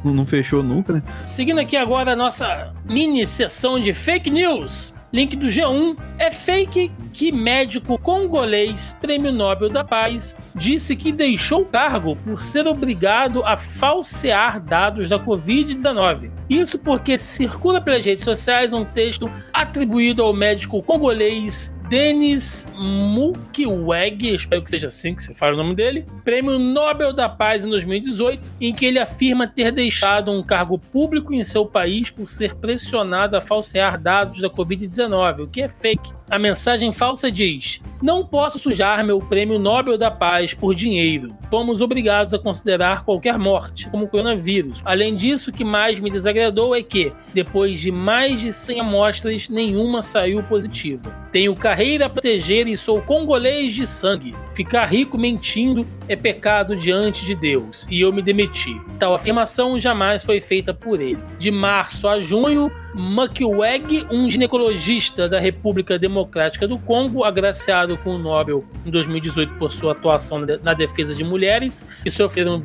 [0.04, 1.04] não fechou nunca, né?
[1.26, 4.94] Seguindo aqui agora a nossa mini sessão de fake news.
[5.12, 11.62] Link do G1 é fake que médico congolês, prêmio Nobel da Paz, disse que deixou
[11.62, 16.30] o cargo por ser obrigado a falsear dados da Covid-19.
[16.48, 24.62] Isso porque circula pelas redes sociais um texto atribuído ao médico congolês Denis Mukwege, espero
[24.62, 28.44] que seja assim que se fala o nome dele, Prêmio Nobel da Paz em 2018,
[28.62, 33.36] em que ele afirma ter deixado um cargo público em seu país por ser pressionado
[33.36, 36.14] a falsear dados da Covid-19, o que é fake.
[36.30, 41.36] A mensagem falsa diz: Não posso sujar meu Prêmio Nobel da Paz por dinheiro.
[41.50, 44.80] Fomos obrigados a considerar qualquer morte como coronavírus.
[44.86, 49.50] Além disso, o que mais me desagradou é que, depois de mais de 100 amostras,
[49.50, 51.10] nenhuma saiu positiva.
[51.32, 54.36] Tenho carreira a proteger e sou congolês de sangue.
[54.54, 58.80] Ficar rico mentindo é pecado diante de Deus, e eu me demiti.
[59.00, 61.24] Tal afirmação jamais foi feita por ele.
[61.40, 68.18] De março a junho, Mukwege, um ginecologista da República Democrática do Congo, agraciado com o
[68.18, 72.60] Nobel em 2018 por sua atuação na defesa de mulheres que sofreram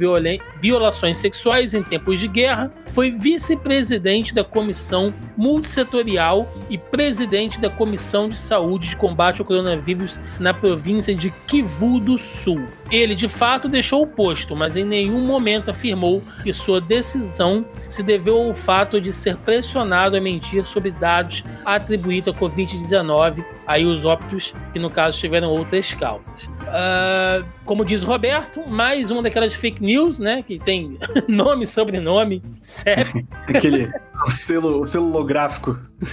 [0.60, 8.28] violações sexuais em tempos de guerra, foi vice-presidente da Comissão Multissetorial e presidente da Comissão
[8.28, 12.66] de Saúde de Combate ao Coronavírus na província de Kivu do Sul.
[12.90, 18.02] Ele, de fato, deixou o posto, mas em nenhum momento afirmou que sua decisão se
[18.02, 24.04] deveu ao fato de ser pressionado a mentir sobre dados atribuídos à Covid-19, aí os
[24.04, 26.46] óbitos que no caso tiveram outras causas.
[26.46, 30.96] Uh, como diz o Roberto, mais uma daquelas fake news, né, que tem
[31.28, 33.26] nome, sobrenome, CEP.
[33.48, 33.90] Aquele
[34.26, 35.10] o selo, o selo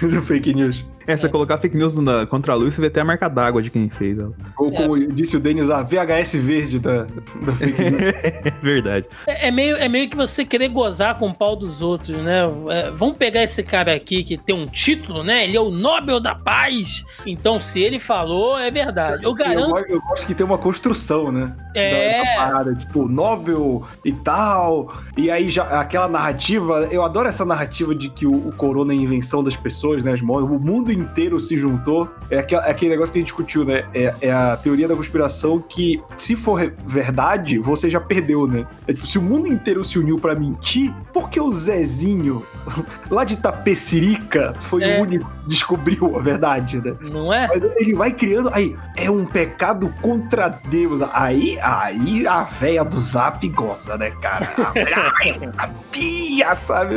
[0.01, 0.85] do fake news.
[1.12, 3.62] É, você colocar fake news na, contra a luz, você vê até a marca d'água
[3.62, 4.34] de quem fez ela.
[4.58, 7.04] Ou como disse o Denis, a VHS verde da,
[7.41, 8.02] da fake news.
[8.02, 9.08] É verdade.
[9.28, 12.41] É, é meio, é meio que você querer gozar com o pau dos outros, né?
[12.69, 15.43] É, vamos pegar esse cara aqui que tem um título, né?
[15.43, 17.06] Ele é o Nobel da Paz.
[17.26, 19.24] Então, se ele falou, é verdade.
[19.24, 19.78] Eu garanto.
[19.78, 21.54] Eu, eu gosto que tem uma construção, né?
[21.76, 22.17] É.
[22.17, 24.93] Da, da parada, tipo, Nobel e tal.
[25.17, 28.95] E aí já aquela narrativa, eu adoro essa narrativa de que o, o corona é
[28.95, 30.13] invenção das pessoas, né?
[30.13, 32.09] As o mundo inteiro se juntou.
[32.29, 33.83] É aquele, é aquele negócio que a gente discutiu, né?
[33.93, 38.65] É, é, a teoria da conspiração que, se for verdade, você já perdeu, né?
[38.87, 42.45] É tipo, se o mundo inteiro se uniu para mentir, por que o Zezinho,
[43.09, 44.99] lá de Tapecirica, foi É.
[44.99, 46.93] o único que descobriu a verdade, né?
[47.01, 47.47] Não é?
[47.47, 48.49] Mas ele vai criando.
[48.53, 51.01] Aí, é um pecado contra Deus.
[51.13, 54.47] Aí, aí a véia do zap goza, né, cara?
[54.57, 56.95] A véia sabia, sabe?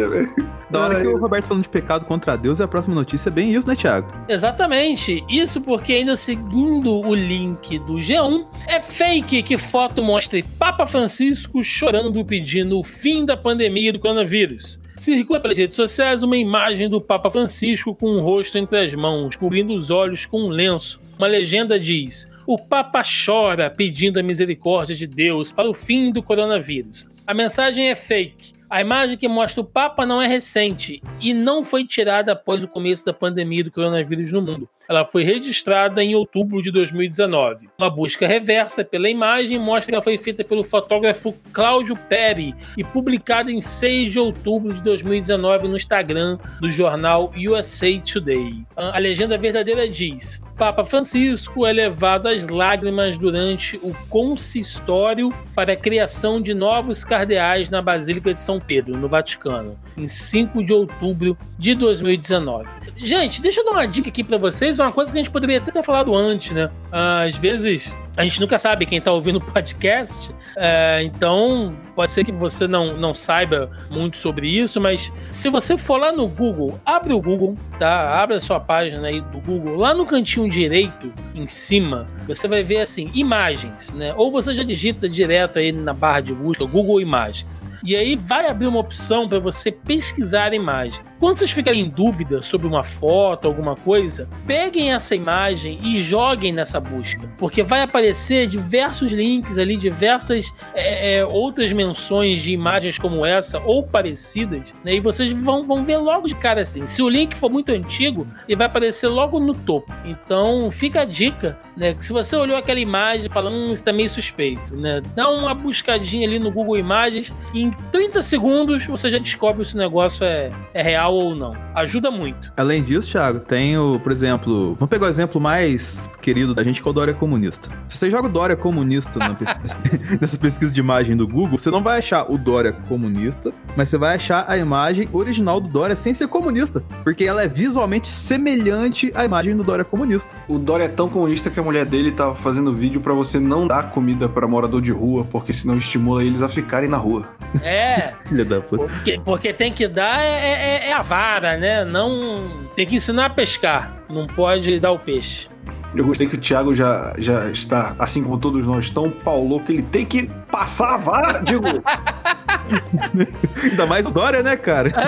[0.74, 3.54] Da hora que o Roberto falando de pecado contra Deus, a próxima notícia é bem
[3.54, 4.12] isso, né, Thiago?
[4.28, 5.24] Exatamente.
[5.28, 11.62] Isso porque ainda seguindo o link do G1, é fake que foto mostre Papa Francisco
[11.62, 14.80] chorando pedindo o fim da pandemia do coronavírus.
[14.96, 19.36] Circula pelas redes sociais uma imagem do Papa Francisco com o rosto entre as mãos,
[19.36, 21.00] cobrindo os olhos com um lenço.
[21.16, 26.20] Uma legenda diz: O Papa chora pedindo a misericórdia de Deus para o fim do
[26.20, 27.08] coronavírus.
[27.24, 28.54] A mensagem é fake.
[28.74, 32.66] A imagem que mostra o Papa não é recente e não foi tirada após o
[32.66, 34.68] começo da pandemia do coronavírus no mundo.
[34.88, 37.68] Ela foi registrada em outubro de 2019.
[37.78, 42.84] Uma busca reversa pela imagem mostra que ela foi feita pelo fotógrafo Cláudio Peri e
[42.84, 48.64] publicada em 6 de outubro de 2019 no Instagram do jornal USA Today.
[48.76, 55.76] A legenda verdadeira diz: Papa Francisco é levado às lágrimas durante o consistório para a
[55.76, 61.36] criação de novos cardeais na Basílica de São Pedro, no Vaticano, em 5 de outubro
[61.58, 62.68] de 2019.
[62.96, 65.58] Gente, deixa eu dar uma dica aqui para vocês, uma coisa que a gente poderia
[65.58, 66.70] até ter falado antes, né?
[66.90, 72.24] Às vezes a gente nunca sabe quem tá ouvindo o podcast, é, então pode ser
[72.24, 76.80] que você não, não saiba muito sobre isso, mas se você for lá no Google,
[76.84, 78.20] abre o Google, tá?
[78.22, 82.62] Abre a sua página aí do Google, lá no cantinho direito, em cima, você vai
[82.62, 84.14] ver assim, imagens, né?
[84.16, 87.62] Ou você já digita direto aí na barra de busca, Google Imagens.
[87.84, 91.00] E aí vai abrir uma opção para você pesquisar a imagem.
[91.20, 96.52] Quando vocês ficarem em dúvida sobre uma foto, alguma coisa, peguem essa imagem e joguem
[96.52, 102.98] nessa busca, porque vai aparecer diversos links ali, diversas é, é, outras menções de imagens
[102.98, 104.94] como essa ou parecidas, né?
[104.94, 106.86] E vocês vão, vão ver logo de cara assim.
[106.86, 109.92] Se o link for muito antigo, ele vai aparecer logo no topo.
[110.04, 111.94] Então fica a dica, né?
[111.94, 115.02] Que se você olhou aquela imagem e fala, hum, isso tá meio suspeito, né?
[115.14, 119.74] Dá uma buscadinha ali no Google Imagens e em 30 segundos você já descobre se
[119.74, 121.52] o negócio é, é real ou não.
[121.74, 122.52] Ajuda muito.
[122.56, 126.82] Além disso, Thiago, tem o, por exemplo, vamos pegar o exemplo mais querido da gente,
[126.82, 127.68] que é o Dória Comunista.
[127.88, 129.76] Se você joga o Dória Comunista na pesquisa,
[130.20, 133.98] nessa pesquisa de imagem do Google, você não vai achar o Dória comunista, mas você
[133.98, 139.10] vai achar a imagem original do Dória sem ser comunista, porque ela é visualmente semelhante
[139.12, 140.36] à imagem do Dória comunista.
[140.46, 143.66] O Dória é tão comunista que a mulher dele tava fazendo vídeo pra você não
[143.66, 147.26] dar comida pra morador de rua, porque senão estimula eles a ficarem na rua.
[147.64, 148.84] É, Filha da puta.
[148.84, 151.84] porque, porque tem que dar é, é- é a vara, né?
[151.84, 152.68] Não.
[152.76, 153.96] Tem que ensinar a pescar.
[154.08, 155.48] Não pode dar o peixe.
[155.94, 159.72] Eu gostei que o Thiago já, já está, assim como todos nós, tão paulo que
[159.72, 161.38] ele tem que passar a vara.
[161.40, 161.64] Digo,
[163.62, 164.90] Ainda mais o Dória, né, cara?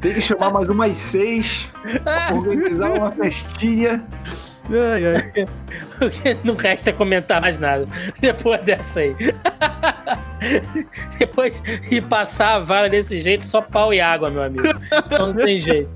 [0.00, 1.68] tem que chamar mais umas seis,
[2.32, 4.04] organizar uma festinha.
[4.68, 5.32] Ai, ai.
[6.42, 7.88] Não resta comentar mais nada
[8.20, 9.14] depois dessa aí.
[11.18, 14.66] depois de passar a vara desse jeito, só pau e água, meu amigo.
[15.06, 15.88] Então não tem jeito.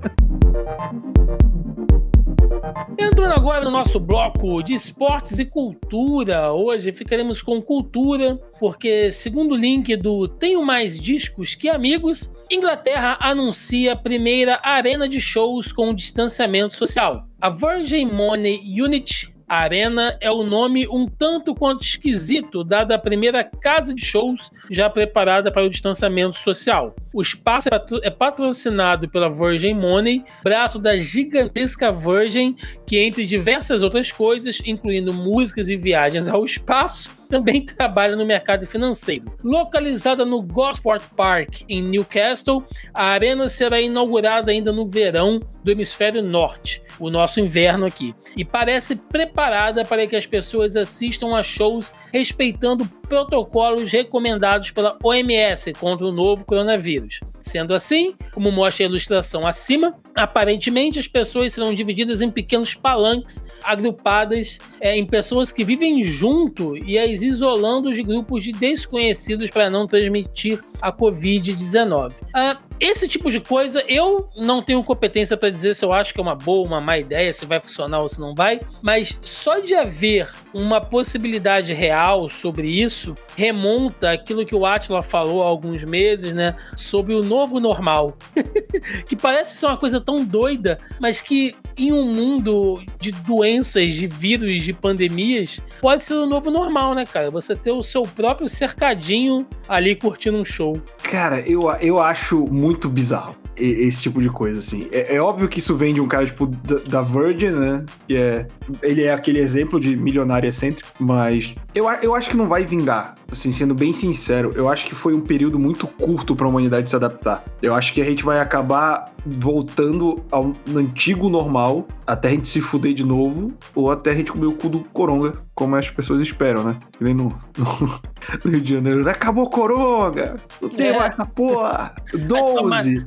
[3.03, 6.53] Entrando agora no nosso bloco de esportes e cultura.
[6.53, 13.17] Hoje ficaremos com cultura, porque, segundo o link do Tenho Mais Discos Que Amigos, Inglaterra
[13.19, 17.27] anuncia a primeira arena de shows com distanciamento social.
[17.41, 23.43] A Virgin Money Unit Arena é o nome um tanto quanto esquisito, dada a primeira
[23.43, 26.95] casa de shows já preparada para o distanciamento social.
[27.13, 32.55] O espaço é é patrocinado pela Virgin Money, braço da gigantesca Virgin,
[32.87, 38.67] que entre diversas outras coisas, incluindo músicas e viagens ao espaço, também trabalha no mercado
[38.67, 39.33] financeiro.
[39.43, 42.63] Localizada no Gosport Park, em Newcastle,
[42.93, 48.43] a arena será inaugurada ainda no verão do hemisfério norte, o nosso inverno aqui, e
[48.43, 56.05] parece preparada para que as pessoas assistam a shows respeitando protocolos recomendados pela OMS contra
[56.05, 57.19] o novo coronavírus.
[57.41, 63.43] Sendo assim, como mostra a ilustração acima, aparentemente as pessoas serão divididas em pequenos palanques,
[63.63, 69.69] agrupadas é, em pessoas que vivem junto e as isolando de grupos de desconhecidos para
[69.69, 72.13] não transmitir a Covid-19.
[72.33, 76.19] Ah, esse tipo de coisa eu não tenho competência para dizer se eu acho que
[76.19, 79.59] é uma boa, uma má ideia, se vai funcionar ou se não vai, mas só
[79.59, 82.67] de haver uma possibilidade real sobre
[83.01, 88.15] isso remonta aquilo que o Atila falou há alguns meses, né, sobre o novo normal,
[89.07, 94.05] que parece ser uma coisa tão doida, mas que em um mundo de doenças, de
[94.05, 97.31] vírus, de pandemias, pode ser o novo normal, né, cara?
[97.31, 100.79] Você ter o seu próprio cercadinho ali curtindo um show.
[101.11, 104.87] Cara, eu, eu acho muito bizarro esse tipo de coisa, assim.
[104.93, 107.85] É, é, óbvio que isso vem de um cara, tipo, da, da Virgin, né?
[108.07, 108.47] Que é.
[108.81, 113.15] Ele é aquele exemplo de milionário excêntrico, mas eu, eu acho que não vai vingar.
[113.29, 116.89] Assim, sendo bem sincero, eu acho que foi um período muito curto para a humanidade
[116.89, 117.43] se adaptar.
[117.61, 122.61] Eu acho que a gente vai acabar voltando ao antigo normal até a gente se
[122.61, 126.21] fuder de novo ou até a gente comer o cu do coronga, como as pessoas
[126.21, 126.77] esperam, né?
[126.97, 128.01] Que nem no, no,
[128.43, 129.09] no Rio de Janeiro.
[129.09, 130.35] Acabou coronga!
[130.61, 130.97] Não tem é.
[130.97, 131.93] mais essa porra!
[132.13, 133.01] 12!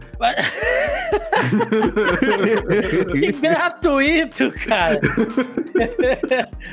[3.12, 5.00] que gratuito, cara!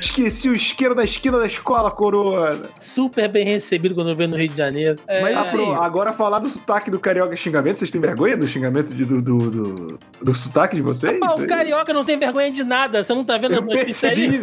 [0.00, 2.70] Esqueci o isqueiro da esquina da escola, coroa!
[2.78, 4.96] Super bem recebido quando eu veio no Rio de Janeiro.
[5.06, 8.94] É, Mas assim, agora falar do sotaque do carioca xingamento, vocês têm vergonha do xingamento
[8.94, 11.18] de, do, do, do, do sotaque de vocês?
[11.20, 14.30] Rapaz, o carioca não tem vergonha de nada, você não tá vendo a notícia aí?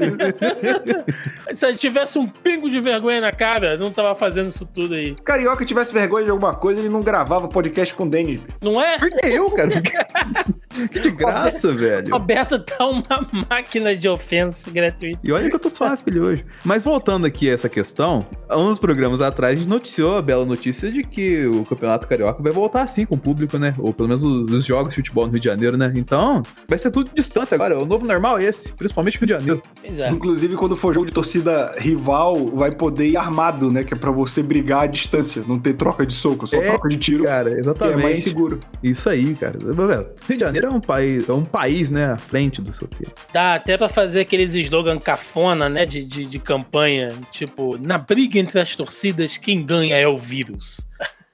[1.53, 5.15] Se tivesse um pingo de vergonha na cara, não tava fazendo isso tudo aí.
[5.17, 8.41] Se carioca tivesse vergonha de alguma coisa, ele não gravava podcast com o Denis.
[8.61, 8.97] Não é?
[8.97, 9.69] Por que eu, cara?
[10.91, 12.13] que de graça, Roberto, velho.
[12.13, 15.19] Roberto tá uma máquina de ofensa gratuita.
[15.23, 16.45] E olha que eu tô suave ele hoje.
[16.63, 20.45] Mas voltando aqui a essa questão, há uns programas atrás a gente noticiou a bela
[20.45, 23.73] notícia de que o Campeonato Carioca vai voltar assim com o público, né?
[23.77, 25.91] Ou pelo menos os, os jogos de futebol no Rio de Janeiro, né?
[25.95, 27.77] Então, vai ser tudo de distância agora.
[27.79, 29.63] O novo normal é esse, principalmente no Rio de Janeiro.
[29.83, 30.09] É.
[30.09, 33.83] Inclusive, quando for jogo de torcida rival, vai poder ir armado, né?
[33.83, 36.89] Que é pra você brigar à distância, não ter troca de soco, só é, troca
[36.89, 37.23] de tiro.
[37.23, 37.99] Cara, exatamente.
[37.99, 38.59] é mais seguro.
[38.83, 39.57] Isso aí, cara.
[39.59, 43.13] Rio de Janeiro é um país, é um país, né, à frente do seu tempo.
[43.33, 48.39] Dá até pra fazer aqueles slogan cafona, né, de, de, de campanha, tipo, na briga
[48.39, 50.85] entre as torcidas, quem ganha é o vírus.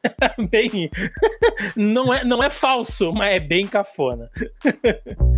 [0.49, 0.89] bem.
[1.75, 4.29] não, é, não é falso, mas é bem cafona.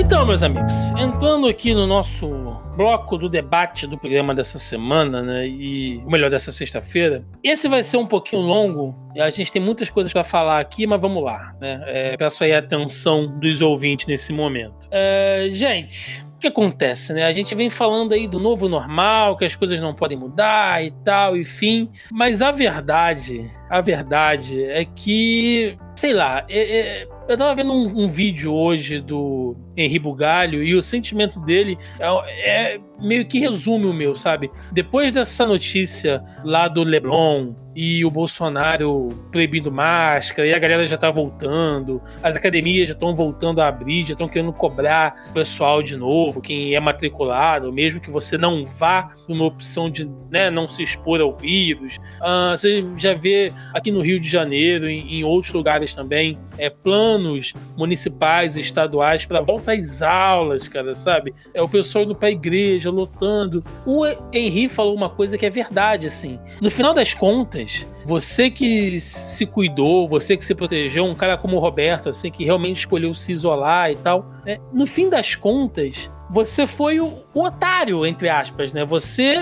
[0.00, 2.26] Então, meus amigos, entrando aqui no nosso
[2.74, 5.46] bloco do debate do programa dessa semana, né?
[5.46, 7.22] E o melhor dessa sexta-feira.
[7.44, 8.96] Esse vai ser um pouquinho longo.
[9.18, 11.82] A gente tem muitas coisas para falar aqui, mas vamos lá, né?
[11.86, 14.88] É, peço aí a atenção dos ouvintes nesse momento.
[14.90, 17.26] É, gente, o que acontece, né?
[17.26, 20.92] A gente vem falando aí do novo normal, que as coisas não podem mudar e
[21.04, 21.90] tal, enfim.
[22.10, 28.04] Mas a verdade, a verdade é que, sei lá, é, é, eu tava vendo um,
[28.04, 33.86] um, vídeo hoje do Henri Bugalho e o sentimento dele é, é meio que resume
[33.86, 34.50] o meu, sabe?
[34.72, 40.98] Depois dessa notícia lá do Leblon e o Bolsonaro proibindo máscara e a galera já
[40.98, 45.82] tá voltando, as academias já estão voltando a abrir, já estão querendo cobrar o pessoal
[45.82, 50.68] de novo, quem é matriculado, mesmo que você não vá numa opção de né, não
[50.68, 51.96] se expor ao vírus.
[52.20, 56.68] Uh, você já vê aqui no Rio de Janeiro, em, em outros lugares também, é,
[56.70, 61.34] planos municipais estaduais para volta às aulas, cara, sabe?
[61.54, 63.64] É o pessoal indo pra igreja, lotando.
[63.86, 66.38] O Henri falou uma coisa que é verdade, assim.
[66.60, 71.56] No final das contas, você que se cuidou, você que se protegeu, um cara como
[71.56, 76.10] o Roberto, assim, que realmente escolheu se isolar e tal, é, no fim das contas,
[76.30, 78.84] você foi o, o, otário, entre aspas, né?
[78.84, 79.36] Você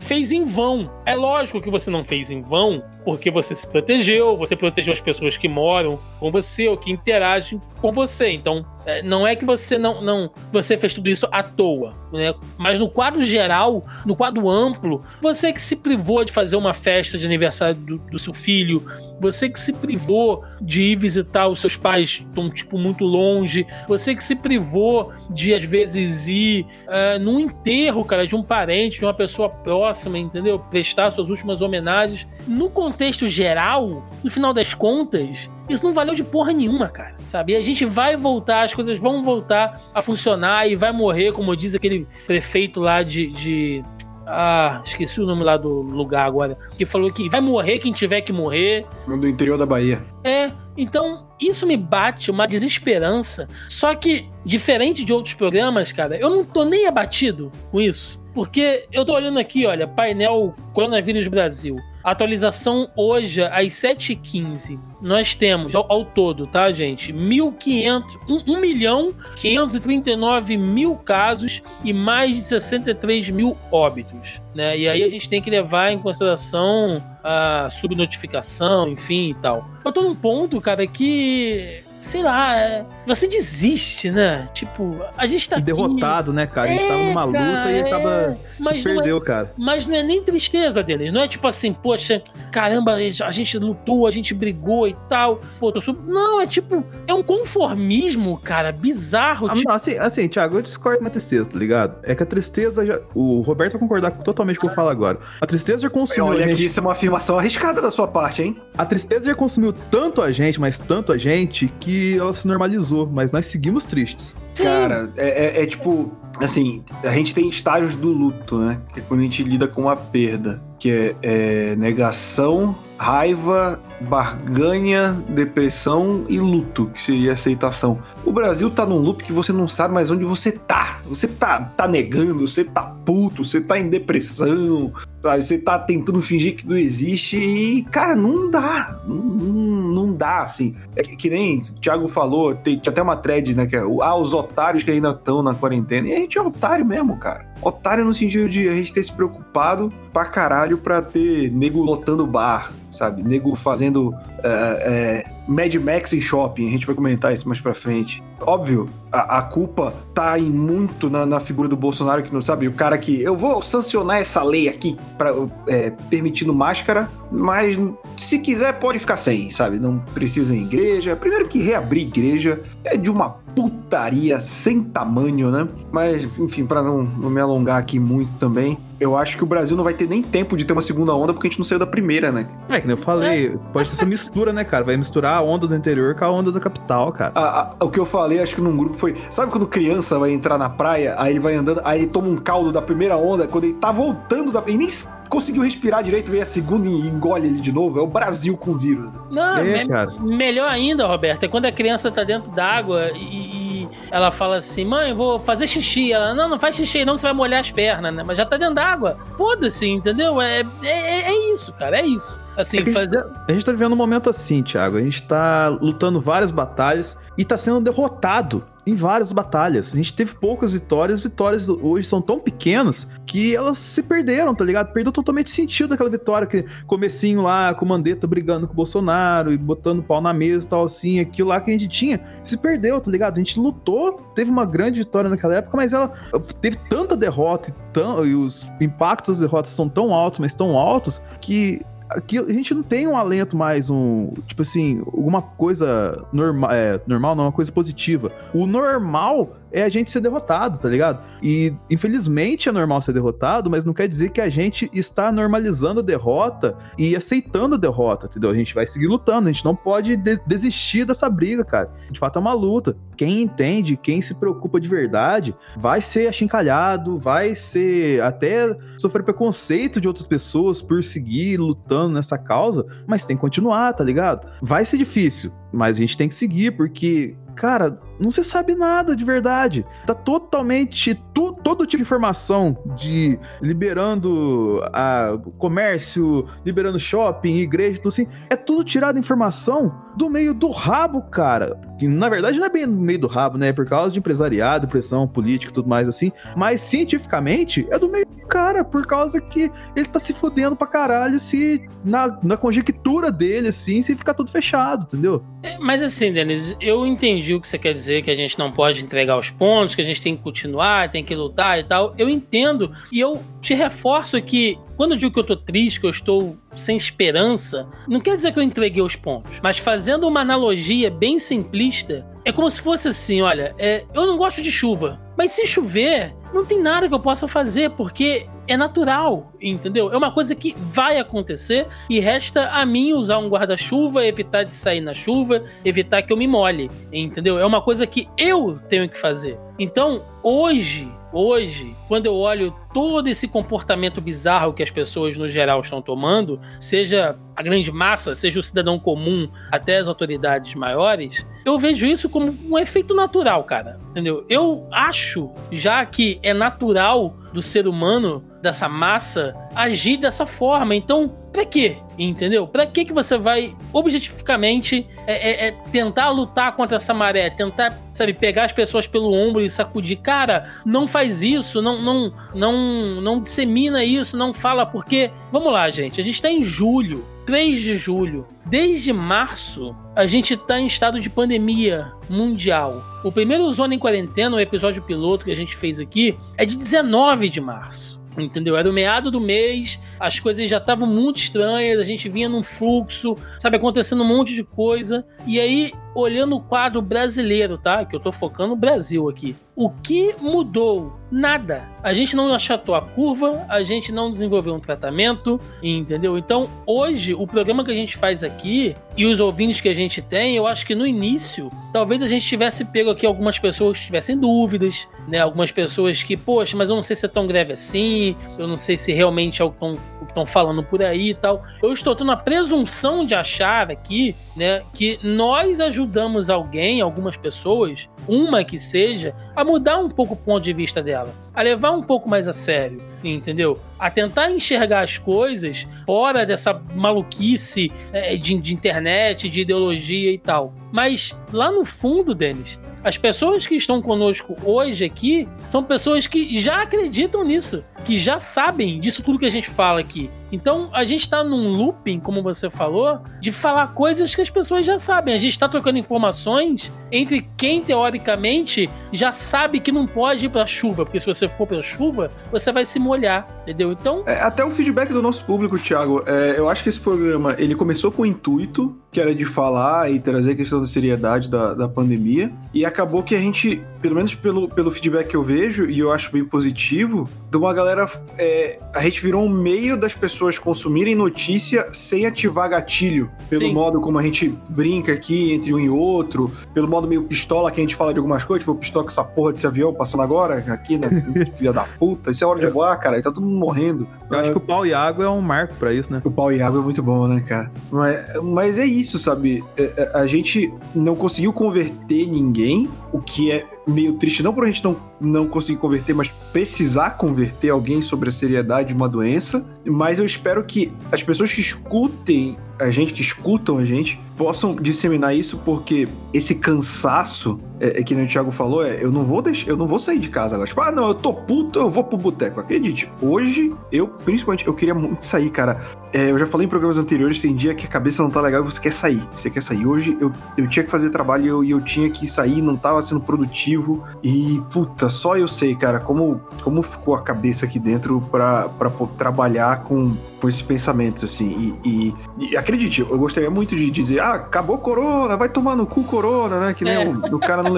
[0.00, 0.90] fez em vão.
[1.06, 5.00] É lógico que você não fez em vão, porque você se protegeu, você protegeu as
[5.00, 8.30] pessoas que moram com você ou que interagem com você.
[8.30, 12.32] Então, é, não é que você não, não você fez tudo isso à toa, né?
[12.56, 17.18] Mas no quadro geral, no quadro amplo, você que se privou de fazer uma festa
[17.18, 18.84] de aniversário do, do seu filho,
[19.20, 24.14] você que se privou de ir visitar os seus pais, estão tipo muito longe, você
[24.14, 29.04] que se privou de às vezes ir uh, num enterro, cara, de um parente, de
[29.04, 30.58] uma pessoa próxima, entendeu?
[30.58, 32.26] Prestar suas últimas homenagens.
[32.46, 37.52] No contexto geral, no final das contas, isso não valeu de porra nenhuma, cara, sabe?
[37.52, 41.56] E a gente vai voltar, as coisas vão voltar a funcionar e vai morrer, como
[41.56, 43.84] diz aquele prefeito lá de, de
[44.26, 46.58] ah, esqueci o nome lá do lugar agora.
[46.76, 48.84] Que falou que vai morrer quem tiver que morrer.
[49.06, 50.02] Do interior da Bahia.
[50.24, 53.48] É, então isso me bate uma desesperança.
[53.68, 58.20] Só que, diferente de outros programas, cara, eu não tô nem abatido com isso.
[58.34, 61.76] Porque eu tô olhando aqui, olha, painel Coronavírus Brasil.
[62.10, 67.12] Atualização hoje, às 7h15, nós temos ao, ao, todo, tá, gente?
[67.12, 74.78] 1.500, 1, 1 milhão 539 mil casos e mais de 63 mil óbitos, né?
[74.78, 79.68] E aí a gente tem que levar em consideração a subnotificação, enfim e tal.
[79.84, 84.46] Eu tô num ponto, cara, que sei lá, é, você desiste, né?
[84.52, 85.58] Tipo, a gente tá.
[85.58, 86.68] Derrotado, aqui, né, cara?
[86.68, 88.10] A gente é, tava numa luta cara, e acaba.
[88.10, 89.52] É, mas se perdeu, é, cara.
[89.56, 94.06] Mas não é nem tristeza deles, não é tipo assim, poxa, caramba, a gente lutou,
[94.06, 95.40] a gente brigou e tal.
[95.58, 95.98] Pô, tô sub...
[96.06, 99.48] Não, é tipo, é um conformismo, cara, bizarro.
[99.50, 99.70] Ah, tipo...
[99.70, 101.98] assim, assim, Thiago, eu discordo uma tristeza, tá ligado?
[102.02, 103.00] É que a tristeza já.
[103.14, 105.18] O Roberto vai concordar totalmente com o que eu falo agora.
[105.40, 106.26] A tristeza já consumiu.
[106.26, 106.66] Olha, gente...
[106.66, 108.60] isso é uma afirmação arriscada da sua parte, hein?
[108.76, 111.85] A tristeza já consumiu tanto a gente, mas tanto a gente, que
[112.18, 114.34] ela se normalizou, mas nós seguimos tristes.
[114.56, 118.80] Cara, é, é, é tipo, assim, a gente tem estágios do luto, né?
[118.92, 125.12] Que é quando a gente lida com a perda, que é, é negação, raiva, barganha,
[125.28, 127.98] depressão e luto, que seria aceitação.
[128.24, 131.00] O Brasil tá num loop que você não sabe mais onde você tá.
[131.06, 135.44] Você tá, tá negando, você tá puto, você tá em depressão, sabe?
[135.44, 138.98] Você tá tentando fingir que não existe e, cara, não dá.
[139.06, 139.75] Não, não, não
[140.16, 140.74] dá, assim.
[140.94, 143.66] É que, que, nem o Thiago falou, tem, tinha até uma thread, né?
[143.66, 146.08] Que é, ah, os otários que ainda estão na quarentena.
[146.08, 147.46] E a gente é otário mesmo, cara.
[147.62, 152.26] Otário no sentido de a gente ter se preocupado pra caralho pra ter nego lotando
[152.26, 153.22] bar, sabe?
[153.22, 156.68] Nego fazendo é, é, Mad Max em shopping.
[156.68, 158.22] A gente vai comentar isso mais pra frente.
[158.40, 162.68] Óbvio, a, a culpa tá em muito na, na, figura do Bolsonaro, que não sabe,
[162.68, 165.34] o cara que eu vou sancionar essa lei aqui para
[165.66, 167.78] é, permitindo máscara, mas
[168.16, 169.78] se quiser pode ficar sem, sabe?
[169.78, 171.16] Não precisa em igreja.
[171.16, 175.66] Primeiro que reabrir igreja é de uma putaria sem tamanho, né?
[175.90, 179.76] Mas, enfim, para não, não me alongar aqui muito também, eu acho que o Brasil
[179.76, 181.78] não vai ter nem tempo de ter uma segunda onda porque a gente não saiu
[181.78, 182.46] da primeira, né?
[182.68, 184.84] É, que nem eu falei, pode ter essa mistura, né, cara?
[184.84, 187.32] Vai misturar a onda do interior com a onda da capital, cara.
[187.34, 189.16] A, a, o que eu falei, acho que num grupo foi.
[189.30, 192.36] Sabe quando criança vai entrar na praia, aí ele vai andando, aí ele toma um
[192.36, 194.62] caldo da primeira onda, quando ele tá voltando da.
[194.66, 194.88] Ele nem
[195.28, 197.98] conseguiu respirar direito, vem a segunda e engole ele de novo.
[197.98, 199.12] É o Brasil com o vírus.
[199.30, 200.12] Não, é, me, cara.
[200.20, 205.12] melhor ainda, Roberto, é quando a criança tá dentro d'água e ela fala assim: mãe,
[205.12, 206.12] vou fazer xixi.
[206.12, 208.24] Ela, não, não faz xixi, não, que você vai molhar as pernas, né?
[208.26, 209.18] Mas já tá dentro d'água.
[209.36, 210.40] Foda-se, entendeu?
[210.40, 212.38] É, é, é isso, cara, é isso.
[212.56, 214.96] Assim, é a, gente, tá, a gente tá vivendo um momento assim, Thiago.
[214.96, 219.92] A gente tá lutando várias batalhas e tá sendo derrotado em várias batalhas.
[219.92, 224.64] A gente teve poucas vitórias, vitórias hoje são tão pequenas que elas se perderam, tá
[224.64, 224.92] ligado?
[224.92, 229.52] Perdeu totalmente sentido daquela vitória, que comecinho lá com o Mandetta brigando com o Bolsonaro
[229.52, 232.56] e botando pau na mesa e tal, assim, aquilo lá que a gente tinha, se
[232.56, 233.34] perdeu, tá ligado?
[233.34, 236.12] A gente lutou, teve uma grande vitória naquela época, mas ela
[236.60, 240.78] teve tanta derrota e, tão, e os impactos das derrotas são tão altos, mas tão
[240.78, 244.32] altos, que Aqui, a gente não tem um alento mais, um.
[244.46, 246.70] Tipo assim, alguma coisa normal.
[246.72, 248.30] É, normal não, uma coisa positiva.
[248.54, 251.20] O normal é a gente ser derrotado, tá ligado?
[251.42, 256.00] E infelizmente é normal ser derrotado, mas não quer dizer que a gente está normalizando
[256.00, 258.50] a derrota e aceitando a derrota, entendeu?
[258.50, 261.90] A gente vai seguir lutando, a gente não pode de desistir dessa briga, cara.
[262.10, 262.96] De fato é uma luta.
[263.16, 270.00] Quem entende, quem se preocupa de verdade, vai ser achincalhado, vai ser até sofrer preconceito
[270.00, 274.46] de outras pessoas por seguir lutando nessa causa, mas tem que continuar, tá ligado?
[274.60, 279.14] Vai ser difícil, mas a gente tem que seguir, porque cara, não se sabe nada
[279.14, 279.84] de verdade.
[280.06, 288.08] Tá totalmente tu, todo tipo de informação de liberando a comércio, liberando shopping, igreja, tudo
[288.08, 291.78] assim, é tudo tirado informação do meio do rabo, cara.
[291.98, 293.68] Que na verdade não é bem no meio do rabo, né?
[293.68, 296.32] É por causa de empresariado, pressão política e tudo mais assim.
[296.56, 300.86] Mas cientificamente é do meio do cara, por causa que ele tá se fudendo pra
[300.86, 305.44] caralho se na, na conjectura dele, assim, se ficar tudo fechado, entendeu?
[305.62, 308.70] É, mas assim, Denis, eu entendi o que você quer dizer, que a gente não
[308.72, 312.14] pode entregar os pontos, que a gente tem que continuar, tem que lutar e tal.
[312.16, 312.92] Eu entendo.
[313.12, 316.56] E eu te reforço que quando eu digo que eu tô triste, que eu estou
[316.74, 319.60] sem esperança, não quer dizer que eu entreguei os pontos.
[319.62, 324.38] Mas fazendo uma analogia bem simplista, é como se fosse assim: olha, é, eu não
[324.38, 325.20] gosto de chuva.
[325.36, 330.12] Mas se chover, não tem nada que eu possa fazer, porque é natural, entendeu?
[330.12, 334.72] É uma coisa que vai acontecer e resta a mim usar um guarda-chuva, evitar de
[334.72, 337.58] sair na chuva, evitar que eu me molhe, entendeu?
[337.58, 339.58] É uma coisa que eu tenho que fazer.
[339.78, 345.80] Então, hoje, hoje, quando eu olho todo esse comportamento bizarro que as pessoas no geral
[345.80, 351.78] estão tomando, seja a grande massa, seja o cidadão comum até as autoridades maiores, eu
[351.78, 353.98] vejo isso como um efeito natural, cara.
[354.10, 354.44] Entendeu?
[354.48, 360.94] Eu acho já que é natural do ser humano, dessa massa, agir dessa forma.
[360.94, 361.96] Então, pra quê?
[362.18, 362.66] Entendeu?
[362.66, 367.98] Pra que que você vai objetificamente é, é, é tentar lutar contra essa maré, tentar,
[368.12, 370.18] sabe, pegar as pessoas pelo ombro e sacudir?
[370.18, 375.30] Cara, não faz isso, não, não, não, não dissemina isso, não fala porque.
[375.52, 376.20] Vamos lá, gente.
[376.20, 377.24] A gente tá em julho.
[377.46, 378.44] 3 de julho.
[378.66, 383.04] Desde março, a gente está em estado de pandemia mundial.
[383.22, 386.76] O primeiro Zona em Quarentena, o episódio piloto que a gente fez aqui, é de
[386.76, 388.20] 19 de março.
[388.36, 388.76] Entendeu?
[388.76, 392.62] Era o meado do mês, as coisas já estavam muito estranhas, a gente vinha num
[392.62, 395.24] fluxo, sabe, acontecendo um monte de coisa.
[395.46, 398.04] E aí, olhando o quadro brasileiro, tá?
[398.04, 399.54] Que eu tô focando no Brasil aqui.
[399.74, 401.20] O que mudou?
[401.30, 401.86] Nada.
[402.02, 406.38] A gente não achatou a curva, a gente não desenvolveu um tratamento, entendeu?
[406.38, 410.22] Então, hoje, o programa que a gente faz aqui e os ouvintes que a gente
[410.22, 414.06] tem, eu acho que no início, talvez a gente tivesse pego aqui algumas pessoas que
[414.06, 415.40] tivessem dúvidas, né?
[415.40, 418.78] Algumas pessoas que, poxa, mas eu não sei se é tão greve assim, eu não
[418.78, 419.84] sei se realmente é o que
[420.26, 421.62] estão falando por aí e tal.
[421.82, 428.08] Eu estou tendo a presunção de achar aqui, né, que nós ajudamos alguém, algumas pessoas,
[428.26, 432.02] uma que seja, a mudar um pouco o ponto de vista dela, a levar um
[432.02, 433.78] pouco mais a sério, entendeu?
[433.98, 440.38] A tentar enxergar as coisas fora dessa maluquice é, de, de internet, de ideologia e
[440.38, 440.72] tal.
[440.90, 446.58] Mas lá no fundo, Denis, as pessoas que estão conosco hoje aqui são pessoas que
[446.58, 450.28] já acreditam nisso, que já sabem disso tudo que a gente fala aqui.
[450.50, 454.86] Então a gente está num looping, como você falou, de falar coisas que as pessoas
[454.86, 455.34] já sabem.
[455.34, 460.66] A gente está trocando informações entre quem teoricamente já sabe que não pode ir para
[460.66, 463.92] chuva, porque se você for para chuva, você vai se molhar, entendeu?
[463.92, 467.54] Então é, até o feedback do nosso público, Thiago, é, eu acho que esse programa
[467.58, 471.48] ele começou com o intuito que era de falar e trazer a questão da seriedade
[471.48, 475.42] da, da pandemia e acabou que a gente, pelo menos pelo, pelo feedback que eu
[475.42, 478.06] vejo e eu acho bem positivo, de uma galera,
[478.38, 483.30] é, a gente virou um meio das pessoas pessoas consumirem notícia sem ativar gatilho.
[483.48, 483.72] Pelo Sim.
[483.72, 487.80] modo como a gente brinca aqui entre um e outro, pelo modo meio pistola que
[487.80, 490.62] a gente fala de algumas coisas, tipo, pistola com essa porra desse avião passando agora,
[490.68, 491.08] aqui, né?
[491.56, 494.06] Filha da puta, isso é hora de voar, cara, e tá todo mundo morrendo.
[494.30, 496.20] Eu acho que o pau e água é um marco para isso, né?
[496.22, 497.70] O pau e água é muito bom, né, cara?
[497.90, 499.64] Mas, mas é isso, sabe?
[499.76, 504.64] É, é, a gente não conseguiu converter ninguém, o que é meio triste, não por
[504.64, 509.08] a gente não, não conseguir converter, mas precisar converter alguém sobre a seriedade de uma
[509.08, 509.64] doença.
[509.84, 514.74] Mas eu espero que as pessoas que escutem a gente, que escutam a gente, possam
[514.74, 519.40] disseminar isso, porque esse cansaço, é, é que o Thiago falou, é eu não vou
[519.40, 520.68] deixar, eu não vou sair de casa agora.
[520.68, 522.60] Tipo, ah, não, eu tô puto, eu vou pro boteco.
[522.60, 525.80] Acredite, hoje, eu, principalmente, eu queria muito sair, cara.
[526.12, 528.62] É, eu já falei em programas anteriores, tem dia que a cabeça não tá legal
[528.62, 529.22] e você quer sair.
[529.32, 529.86] Você quer sair.
[529.86, 533.02] Hoje eu, eu tinha que fazer trabalho e eu, eu tinha que sair, não tava
[533.02, 534.04] sendo produtivo.
[534.22, 538.90] E, puta, só eu sei, cara, como, como ficou a cabeça aqui dentro pra, pra,
[539.16, 541.74] trabalhar com, com esses pensamentos, assim.
[541.84, 545.86] E, e, e acredite, eu gostaria muito de dizer, ah, acabou corona, vai tomar no
[545.86, 546.74] cu corona, né?
[546.74, 547.08] Que nem é.
[547.08, 547.70] o, o, cara não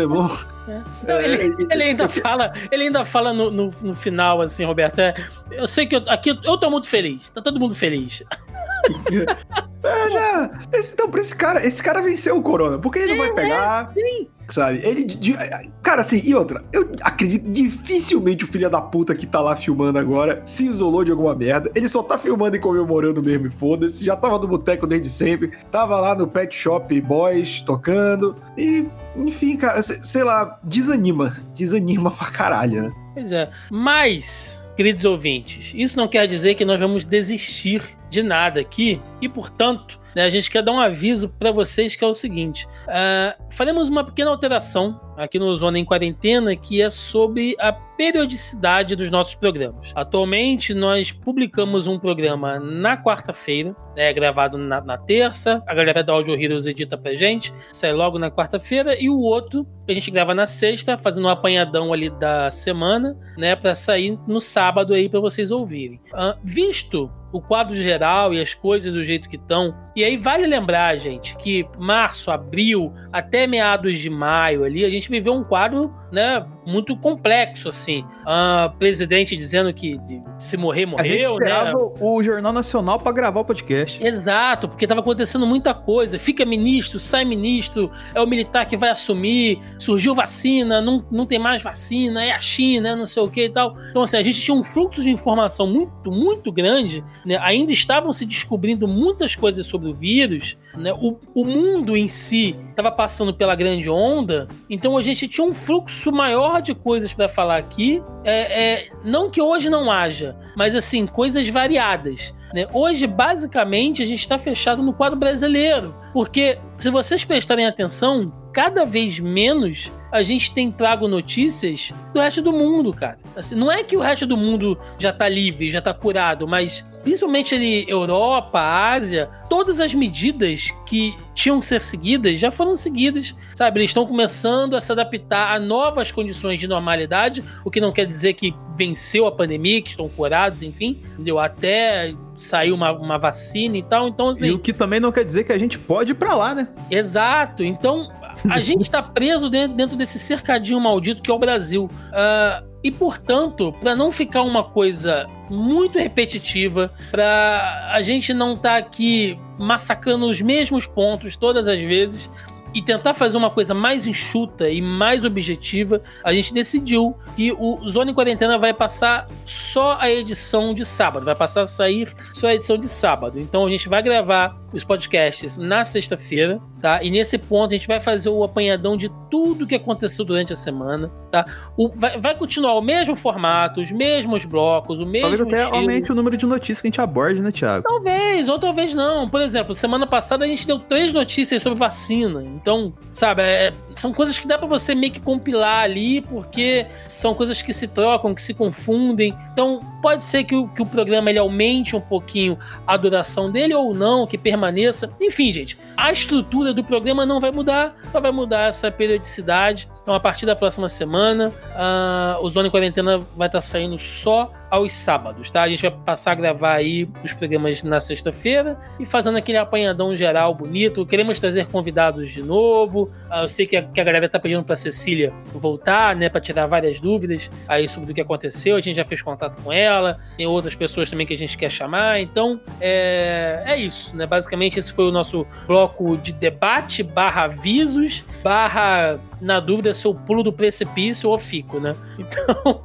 [0.69, 0.85] levou.
[1.07, 1.25] É.
[1.25, 4.99] Ele, ele, ainda fala, ele ainda fala no, no, no final, assim, Roberto.
[4.99, 5.15] É,
[5.53, 8.23] eu sei que eu, aqui eu tô muito feliz, tá todo mundo feliz.
[9.83, 10.51] é, já.
[10.73, 13.33] Esse, então, pra esse cara, esse cara venceu o corona, porque ele não vai é,
[13.33, 13.93] pegar.
[13.93, 14.81] Sim sabe?
[14.85, 15.05] Ele.
[15.05, 15.35] De,
[15.83, 19.99] cara, assim, e outra, eu acredito dificilmente o filho da puta que tá lá filmando
[19.99, 21.71] agora se isolou de alguma merda.
[21.75, 24.05] Ele só tá filmando e comemorando mesmo e foda-se.
[24.05, 25.53] Já tava no boteco desde sempre.
[25.71, 28.37] Tava lá no Pet Shop Boys tocando.
[28.57, 28.87] E,
[29.17, 31.37] enfim, cara, sei lá, desanima.
[31.55, 32.93] Desanima pra caralho, né?
[33.15, 33.51] Pois é.
[33.71, 39.01] Mas, queridos ouvintes, isso não quer dizer que nós vamos desistir de nada aqui.
[39.21, 42.67] E, portanto, né, a gente quer dar um aviso para vocês que é o seguinte:
[42.87, 48.95] uh, faremos uma pequena alteração aqui no Zona em Quarentena que é sobre a periodicidade
[48.95, 49.93] dos nossos programas.
[49.95, 55.61] Atualmente, nós publicamos um programa na quarta-feira, né, gravado na, na, terça.
[55.67, 59.01] A galera da Audio Heroes edita pra gente, sai logo na quarta-feira.
[59.01, 63.57] E o outro, a gente grava na sexta, fazendo um apanhadão ali da semana, né,
[63.57, 66.01] para sair no sábado aí para vocês ouvirem.
[66.13, 69.75] Uh, visto o quadro geral e as coisas do jeito que estão.
[69.95, 75.11] E aí vale lembrar, gente, que março, abril, até meados de maio ali, a gente
[75.11, 78.05] viveu um quadro né, muito complexo, assim.
[78.23, 79.99] Uh, presidente dizendo que
[80.39, 81.31] se morrer, morreu, a gente né?
[81.31, 81.91] esperava né?
[82.01, 84.05] o Jornal Nacional para gravar o podcast.
[84.05, 86.19] Exato, porque estava acontecendo muita coisa.
[86.19, 91.39] Fica ministro, sai ministro, é o militar que vai assumir, surgiu vacina, não, não tem
[91.39, 93.77] mais vacina, é a China, é não sei o que e tal.
[93.91, 97.39] Então, assim, a gente tinha um fluxo de informação muito, muito grande, né?
[97.43, 100.93] Ainda estavam se descobrindo muitas coisas sobre o vírus, né?
[100.93, 105.55] O, o mundo em si estava passando pela grande onda, então a gente tinha um
[105.55, 108.03] fluxo maior de coisas para falar aqui.
[108.25, 112.35] É, é, não que hoje não haja, mas assim, coisas variadas.
[112.55, 112.67] Né?
[112.73, 118.85] Hoje, basicamente, a gente está fechado no quadro brasileiro, porque se vocês prestarem atenção, cada
[118.85, 123.17] vez menos a gente tem trago notícias do resto do mundo, cara.
[123.37, 126.85] Assim, não é que o resto do mundo já tá livre, já tá curado, mas
[127.05, 133.33] principalmente ali Europa, Ásia, todas as medidas que tinham que ser seguidas já foram seguidas,
[133.55, 133.79] sabe?
[133.79, 138.07] Eles estão começando a se adaptar a novas condições de normalidade, o que não quer
[138.07, 141.39] dizer que venceu a pandemia, que estão curados, enfim, entendeu?
[141.39, 144.49] Até saiu uma, uma vacina e tal, então assim...
[144.49, 146.69] E o que também não quer dizer que a gente pode ir pra lá, né?
[146.91, 148.11] Exato, então
[148.49, 151.85] a gente está preso dentro, dentro, desse cercadinho maldito que é o Brasil.
[151.85, 158.71] Uh, e, portanto, para não ficar uma coisa muito repetitiva, para a gente não estar
[158.71, 162.31] tá aqui massacrando os mesmos pontos todas as vezes,
[162.75, 167.89] e tentar fazer uma coisa mais enxuta e mais objetiva, a gente decidiu que o
[167.89, 172.49] Zona em Quarentena vai passar só a edição de sábado, vai passar a sair só
[172.49, 173.39] a edição de sábado.
[173.39, 177.03] Então a gente vai gravar os podcasts na sexta-feira, tá?
[177.03, 180.57] E nesse ponto a gente vai fazer o apanhadão de tudo que aconteceu durante a
[180.57, 181.47] semana, tá?
[181.77, 185.77] O, vai, vai continuar o mesmo formato, os mesmos blocos, o mesmo Talvez até estilo.
[185.79, 187.85] aumente o número de notícias que a gente aborde, né, Thiago?
[187.85, 189.29] Talvez, ou talvez não.
[189.29, 192.45] Por exemplo, semana passada a gente deu três notícias sobre vacina.
[192.61, 197.35] Então, sabe, é, são coisas que dá para você meio que compilar ali, porque são
[197.35, 199.35] coisas que se trocam, que se confundem.
[199.53, 203.75] Então, pode ser que o, que o programa ele aumente um pouquinho a duração dele
[203.75, 205.11] ou não, que permaneça.
[205.21, 209.89] Enfim, gente, a estrutura do programa não vai mudar, só vai mudar essa periodicidade.
[210.09, 213.99] Então, a partir da próxima semana, uh, o Zona em Quarentena vai estar tá saindo
[213.99, 215.63] só aos sábados, tá?
[215.63, 220.17] A gente vai passar a gravar aí os programas na sexta-feira e fazendo aquele apanhadão
[220.17, 221.05] geral bonito.
[221.05, 223.11] Queremos trazer convidados de novo.
[223.31, 226.31] Uh, eu sei que a, que a galera tá pedindo pra Cecília voltar, né?
[226.31, 228.77] Pra tirar várias dúvidas aí sobre o que aconteceu.
[228.77, 230.19] A gente já fez contato com ela.
[230.39, 232.19] Tem outras pessoas também que a gente quer chamar.
[232.19, 234.27] Então, é, é isso, né?
[234.27, 240.15] Basicamente, esse foi o nosso bloco de debate barra avisos barra na dúvida se eu
[240.15, 241.95] pulo do precipício ou fico, né?
[242.19, 242.83] Então,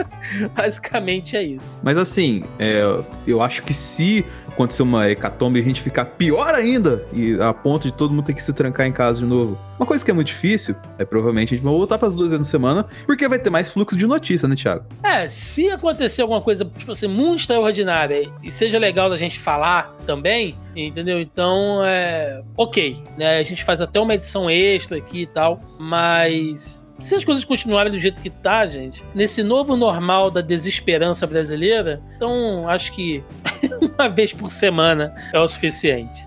[0.54, 1.80] basicamente é isso.
[1.84, 2.82] Mas assim, é,
[3.26, 4.24] eu acho que se
[4.56, 8.24] acontecer uma hecatombe e a gente ficar pior ainda, e a ponto de todo mundo
[8.24, 9.58] ter que se trancar em casa de novo.
[9.78, 12.30] Uma coisa que é muito difícil, é provavelmente a gente vai voltar para as duas
[12.30, 14.84] vezes na semana, porque vai ter mais fluxo de notícia, né, Thiago?
[15.02, 19.94] É, se acontecer alguma coisa, tipo assim, muito extraordinária e seja legal da gente falar
[20.06, 21.20] também, entendeu?
[21.20, 22.42] Então, é.
[22.56, 23.38] Ok, né?
[23.38, 27.92] A gente faz até uma edição extra aqui e tal, mas se as coisas continuarem
[27.92, 33.22] do jeito que tá, gente, nesse novo normal da desesperança brasileira, então acho que
[33.98, 36.26] uma vez por semana é o suficiente.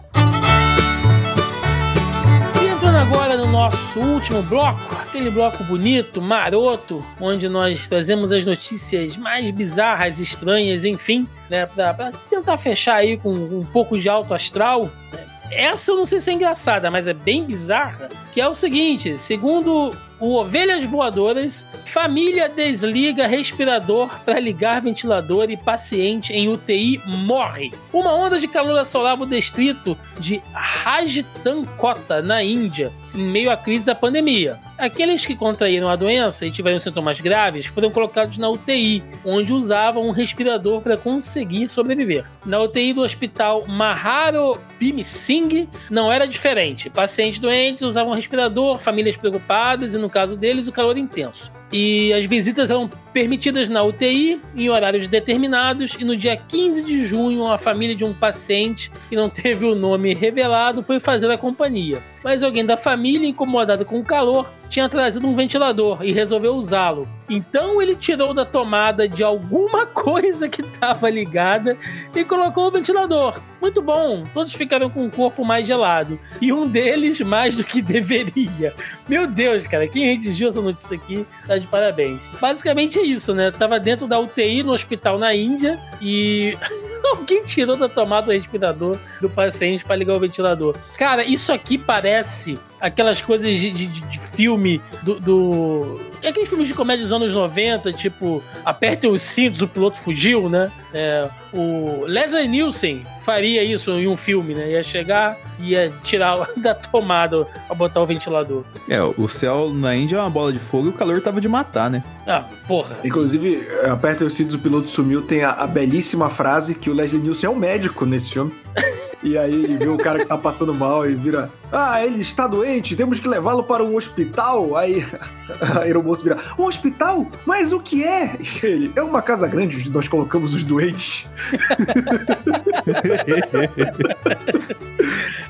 [2.61, 8.45] E entrando agora no nosso último bloco, aquele bloco bonito, maroto, onde nós trazemos as
[8.45, 14.34] notícias mais bizarras, estranhas, enfim, né, pra, tentar fechar aí com um pouco de alto
[14.34, 15.26] astral, né?
[15.51, 18.09] Essa eu não sei se é engraçada, mas é bem bizarra.
[18.32, 25.57] Que é o seguinte: segundo o Ovelhas Voadoras, família desliga respirador para ligar ventilador e
[25.57, 27.72] paciente em UTI morre.
[27.93, 33.86] Uma onda de calor assolava o distrito de Rajtankota, na Índia, em meio à crise
[33.86, 34.60] da pandemia.
[34.78, 40.07] Aqueles que contraíram a doença e tiveram sintomas graves foram colocados na UTI, onde usavam
[40.07, 42.26] um respirador para conseguir sobreviver.
[42.45, 46.89] Na UTI do hospital Maharo Bhim Singh não era diferente.
[46.89, 51.51] Pacientes doentes usavam um respirador, famílias preocupadas e, no caso deles, o calor intenso.
[51.72, 55.95] E as visitas eram permitidas na UTI em horários determinados.
[55.99, 59.76] E no dia 15 de junho, a família de um paciente que não teve o
[59.76, 62.01] nome revelado foi fazer a companhia.
[62.24, 67.07] Mas alguém da família, incomodado com o calor, tinha trazido um ventilador e resolveu usá-lo.
[67.30, 71.78] Então ele tirou da tomada de alguma coisa que estava ligada
[72.15, 73.39] e colocou o ventilador.
[73.62, 76.20] Muito bom, todos ficaram com o corpo mais gelado.
[76.41, 78.74] E um deles mais do que deveria.
[79.07, 82.28] Meu Deus, cara, quem redigiu essa notícia aqui tá de parabéns.
[82.39, 83.51] Basicamente é isso, né?
[83.51, 86.57] Tava dentro da UTI no hospital na Índia e.
[87.12, 90.76] Alguém tirou da tomada o respirador do paciente para ligar o ventilador.
[90.95, 95.99] Cara, isso aqui parece aquelas coisas de, de, de filme do, do.
[96.21, 100.49] É aqueles filmes de comédia dos anos 90, tipo, apertem os cintos, o piloto fugiu,
[100.49, 100.71] né?
[100.93, 104.71] É, o Leslie Nielsen faria isso em um filme, né?
[104.71, 108.63] Ia chegar, ia tirar da tomada pra botar o ventilador.
[108.88, 111.47] É, o céu na Índia é uma bola de fogo e o calor tava de
[111.47, 112.03] matar, né?
[112.27, 112.97] Ah, porra.
[113.03, 117.21] Inclusive, aperta os cintos, o piloto sumiu, tem a, a belíssima frase que o Leslie
[117.21, 118.53] Nielsen é um médico nesse filme.
[119.22, 122.47] E aí ele vê o cara que tá passando mal e vira: Ah, ele está
[122.47, 124.78] doente, temos que levá-lo para um hospital.
[124.78, 125.05] Aí
[125.59, 127.28] a aeromoço vira: Um hospital?
[127.45, 128.38] Mas o que é?
[128.39, 131.28] E ele: É uma casa grande onde nós colocamos os doentes.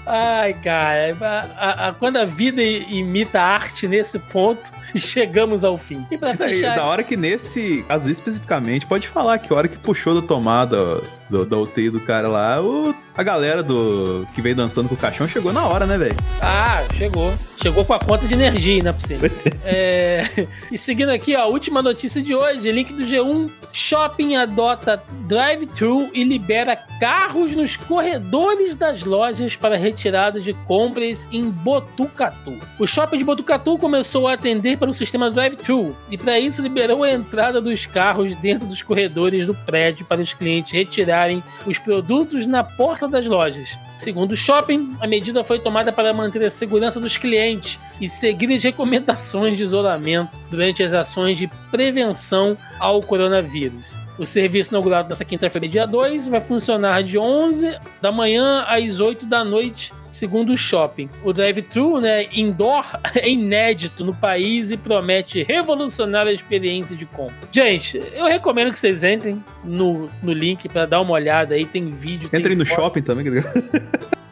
[0.06, 1.16] Ai, cara,
[1.56, 6.08] a, a, quando a vida imita a arte nesse ponto, chegamos ao fim.
[6.10, 6.76] E pra fechar.
[6.76, 11.04] Da hora que nesse caso especificamente, pode falar que a hora que puxou da tomada
[11.30, 14.98] do, da UTI do cara lá, o, a galera do que veio dançando com o
[14.98, 16.16] caixão chegou na hora, né, velho?
[16.42, 17.34] Ah, chegou.
[17.62, 19.28] Chegou com a conta de energia ainda por cima.
[19.64, 20.26] É.
[20.36, 20.48] é...
[20.72, 23.50] E seguindo aqui, ó, a última notícia de hoje, link do G1.
[23.72, 31.50] Shopping adota drive-thru e libera carros nos corredores das lojas para retirada de compras em
[31.50, 32.58] Botucatu.
[32.80, 37.04] O shopping de Botucatu começou a atender para o sistema drive-thru e para isso liberou
[37.04, 40.74] a entrada dos carros dentro dos corredores do prédio para os clientes
[41.20, 43.78] retirarem os produtos na porta das lojas.
[43.98, 48.54] Segundo o shopping, a medida foi tomada para manter a segurança dos clientes e seguir
[48.54, 54.00] as recomendações de isolamento durante as ações de prevenção ao coronavírus.
[54.18, 59.26] O serviço inaugurado nessa quinta-feira, dia 2, vai funcionar de 11 da manhã às 8
[59.26, 61.10] da noite, segundo o shopping.
[61.24, 62.86] O drive-thru, né, indoor,
[63.16, 67.36] é inédito no país e promete revolucionar a experiência de compra.
[67.52, 71.90] Gente, eu recomendo que vocês entrem no, no link para dar uma olhada aí, tem
[71.92, 72.30] vídeo.
[72.34, 73.26] Entrem no shopping também.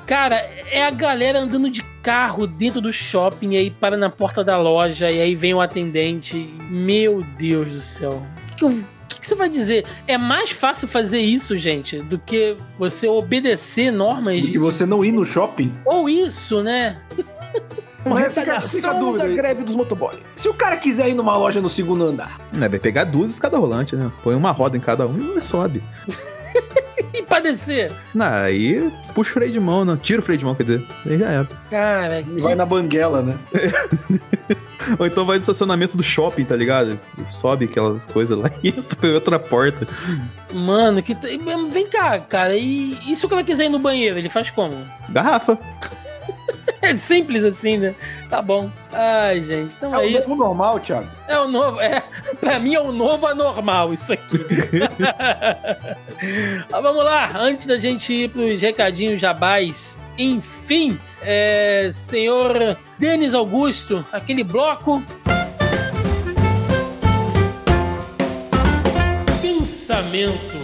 [0.08, 4.42] Cara, é a galera andando de carro dentro do shopping e aí para na porta
[4.42, 6.50] da loja e aí vem o atendente.
[6.70, 8.24] Meu Deus do céu.
[8.44, 9.86] O que, que eu o que, que, você vai dizer?
[10.06, 14.44] É mais fácil fazer isso, gente, do que você obedecer normas.
[14.44, 15.74] E você não ir no shopping?
[15.86, 16.98] Ou isso, né?
[18.06, 20.20] Uma retaliação da greve dos motoboys.
[20.36, 22.38] Se o cara quiser ir numa loja no segundo andar.
[22.52, 24.12] Não, vai pegar duas escadas rolantes, né?
[24.24, 25.82] Põe uma roda em cada um e sobe.
[27.14, 27.92] e padecer.
[28.14, 29.98] Não, aí puxa o freio de mão, não.
[29.98, 30.84] Tira o freio de mão, quer dizer.
[31.06, 31.48] Aí já era.
[31.70, 33.38] Cara, vai na banguela, né?
[34.98, 37.00] Ou então vai no estacionamento do shopping, tá ligado?
[37.30, 39.88] Sobe aquelas coisas lá e entra pela outra porta.
[40.54, 41.16] Mano, que.
[41.72, 42.56] Vem cá, cara.
[42.56, 44.76] E, e se o cara quiser ir no banheiro, ele faz como?
[45.10, 45.58] Garrafa.
[46.82, 47.96] É simples assim, né?
[48.30, 48.70] Tá bom.
[48.94, 50.30] Ai, gente, então é, é o isso.
[50.30, 51.08] novo normal, Thiago.
[51.28, 52.04] É o novo, é.
[52.40, 54.38] Pra mim é o novo anormal isso aqui.
[56.72, 64.06] ah, vamos lá, antes da gente ir pros recadinhos jabás, enfim, é, senhor Denis Augusto,
[64.12, 65.04] aquele bloco.
[69.42, 70.57] Pensamento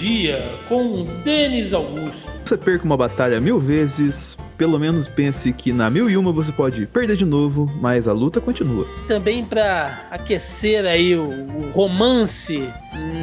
[0.00, 2.30] dia com Denis Augusto.
[2.42, 6.50] Você perca uma batalha mil vezes, pelo menos pense que na mil e uma você
[6.50, 8.86] pode perder de novo, mas a luta continua.
[9.06, 12.66] Também para aquecer aí o, o romance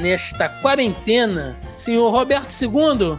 [0.03, 3.17] nesta quarentena, senhor Roberto II.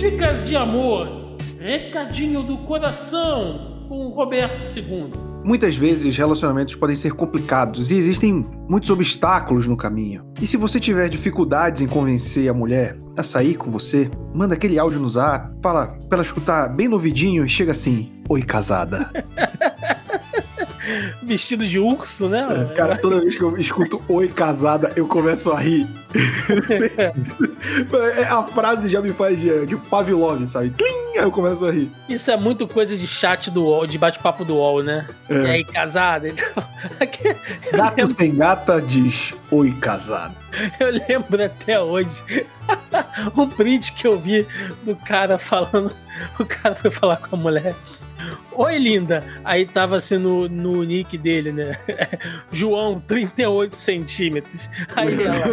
[0.00, 5.27] Dicas de amor, recadinho do coração com o Roberto II.
[5.44, 10.24] Muitas vezes relacionamentos podem ser complicados e existem muitos obstáculos no caminho.
[10.40, 14.78] E se você tiver dificuldades em convencer a mulher a sair com você, manda aquele
[14.78, 19.10] áudio no zap, fala pra ela escutar bem no ouvidinho e chega assim: Oi, casada.
[21.22, 22.68] Vestido de urso, né?
[22.70, 25.86] É, cara, toda vez que eu escuto Oi, casada, eu começo a rir.
[28.16, 30.70] É, a frase já me faz de, de Pavlov, sabe?
[30.70, 31.18] Tlim!
[31.18, 31.90] Aí eu começo a rir.
[32.08, 35.06] Isso é muito coisa de chat do UOL, de bate-papo do UOL, né?
[35.28, 35.34] É.
[35.34, 36.28] E aí, casada?
[36.28, 36.46] Então...
[37.72, 38.16] Gato lembro...
[38.16, 40.34] sem gata diz Oi, casada.
[40.78, 42.22] Eu lembro até hoje
[43.36, 44.46] um print que eu vi
[44.84, 45.92] do cara falando.
[46.38, 47.74] O cara foi falar com a mulher.
[48.52, 49.24] Oi, linda.
[49.44, 51.78] Aí tava assim no, no nick dele, né?
[52.50, 54.68] João, 38 centímetros.
[54.96, 55.44] Aí ela.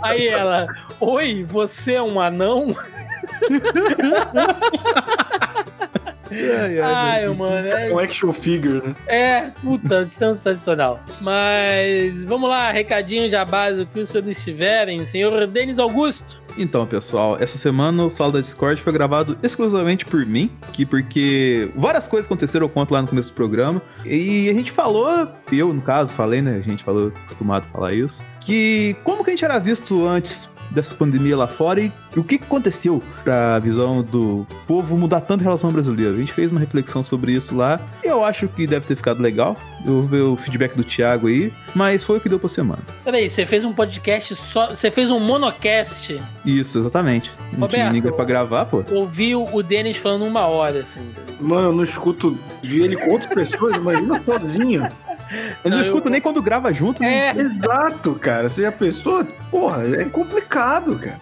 [0.02, 0.66] aí ela.
[1.00, 2.74] Oi, você é um anão?
[6.30, 7.68] Ai, ai, ai mano.
[7.68, 8.94] É um action figure, né?
[9.06, 11.00] É, puta, sensacional.
[11.20, 15.04] Mas vamos lá, recadinho de base do que os senhores tiverem.
[15.04, 16.40] Senhor Denis Augusto.
[16.58, 21.68] Então, pessoal, essa semana o Sala da Discord foi gravado exclusivamente por mim, que porque
[21.76, 23.82] várias coisas aconteceram, eu conto lá no começo do programa.
[24.04, 26.56] E a gente falou, eu no caso falei, né?
[26.56, 30.50] A gente falou, acostumado a falar isso, que como que a gente era visto antes
[30.70, 35.44] dessa pandemia lá fora e o que aconteceu pra visão do povo mudar tanto em
[35.44, 36.14] relação ao brasileiro.
[36.14, 39.20] A gente fez uma reflexão sobre isso lá e eu acho que deve ter ficado
[39.20, 39.56] legal.
[39.84, 42.80] Eu vou ver o feedback do Thiago aí, mas foi o que deu pra semana.
[43.04, 44.70] Peraí, você fez um podcast só.
[44.70, 46.20] Você fez um monocast.
[46.44, 47.30] Isso, exatamente.
[47.56, 48.84] Não tinha Roberto, ninguém pra gravar, pô.
[48.90, 51.02] Ouviu o Denis falando uma hora, assim.
[51.40, 54.88] Mano, eu não escuto de ele com outras pessoas, imagina sozinho.
[55.64, 57.28] Eu não, Não, escuto eu- nem quando grava junto, né?
[57.28, 58.48] É, Exato, cara.
[58.48, 59.24] Você já pensou?
[59.50, 61.20] Porra, é complicado, cara.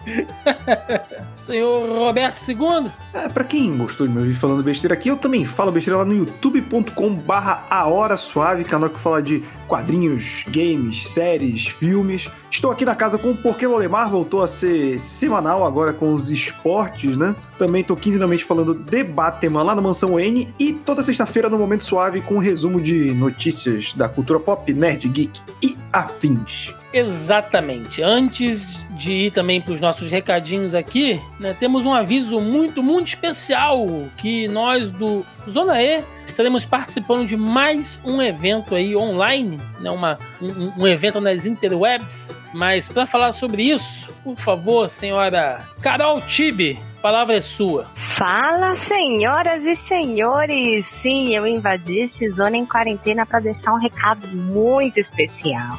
[1.33, 2.91] senhor Roberto II.
[3.13, 6.05] É, pra quem gostou de me ouvir falando besteira aqui, eu também falo besteira lá
[6.05, 12.29] no youtube.com barra A Hora Suave, canal que fala de quadrinhos, games, séries, filmes.
[12.49, 16.31] Estou aqui na casa com o Porquê Lolemar, voltou a ser semanal agora com os
[16.31, 17.35] esportes, né?
[17.57, 21.83] Também tô quinzenalmente falando de Batman lá na Mansão N e toda sexta-feira no Momento
[21.83, 26.73] Suave com um resumo de notícias da cultura pop, nerd, geek e afins.
[26.93, 28.01] Exatamente.
[28.01, 33.07] Antes de ir também para os nossos recadinhos aqui, né, temos um aviso muito, muito
[33.09, 33.85] especial
[34.17, 40.17] que nós do Zona E estaremos participando de mais um evento aí online, né, uma,
[40.41, 42.33] um, um evento nas interwebs.
[42.53, 47.87] Mas para falar sobre isso, por favor, senhora Carol Tibe, a palavra é sua.
[48.17, 50.85] Fala, senhoras e senhores!
[51.01, 55.77] Sim, eu invadi este Zona em Quarentena para deixar um recado muito especial.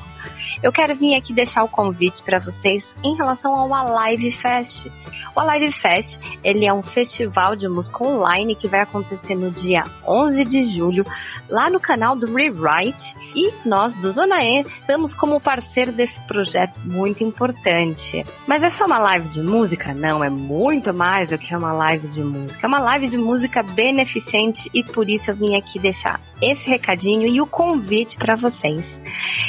[0.62, 4.86] Eu quero vir aqui deixar o convite para vocês em relação ao Alive Fest.
[5.34, 9.82] O Alive Fest, ele é um festival de música online que vai acontecer no dia
[10.06, 11.04] 11 de julho,
[11.48, 16.74] lá no canal do Rewrite, e nós do Zona E estamos como parceiro desse projeto
[16.84, 18.24] muito importante.
[18.46, 19.92] Mas é só uma live de música?
[19.92, 22.66] Não, é muito mais do que uma live de música.
[22.66, 27.26] É uma live de música beneficente e por isso eu vim aqui deixar esse recadinho
[27.26, 29.00] e o convite para vocês.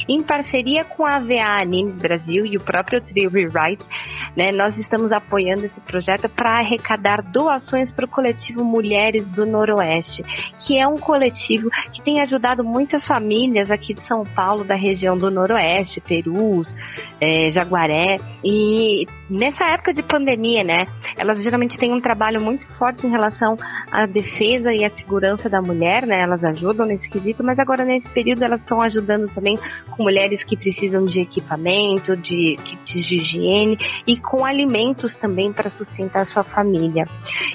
[0.07, 3.87] Em parceria com a AVA Animes Brasil e o próprio Trio Rewrite,
[4.35, 10.23] né, nós estamos apoiando esse projeto para arrecadar doações para o coletivo Mulheres do Noroeste,
[10.59, 15.17] que é um coletivo que tem ajudado muitas famílias aqui de São Paulo, da região
[15.17, 16.73] do Noroeste, Perus,
[17.19, 18.17] é, Jaguaré.
[18.43, 20.85] E nessa época de pandemia, né,
[21.17, 23.57] elas geralmente têm um trabalho muito forte em relação
[23.91, 26.21] à defesa e à segurança da mulher, né?
[26.21, 29.57] Elas ajudam nesse quesito, mas agora nesse período elas estão ajudando também
[29.89, 35.69] com mulheres que precisam de equipamento, de kits de higiene e com alimentos também para
[35.69, 37.05] sustentar sua família.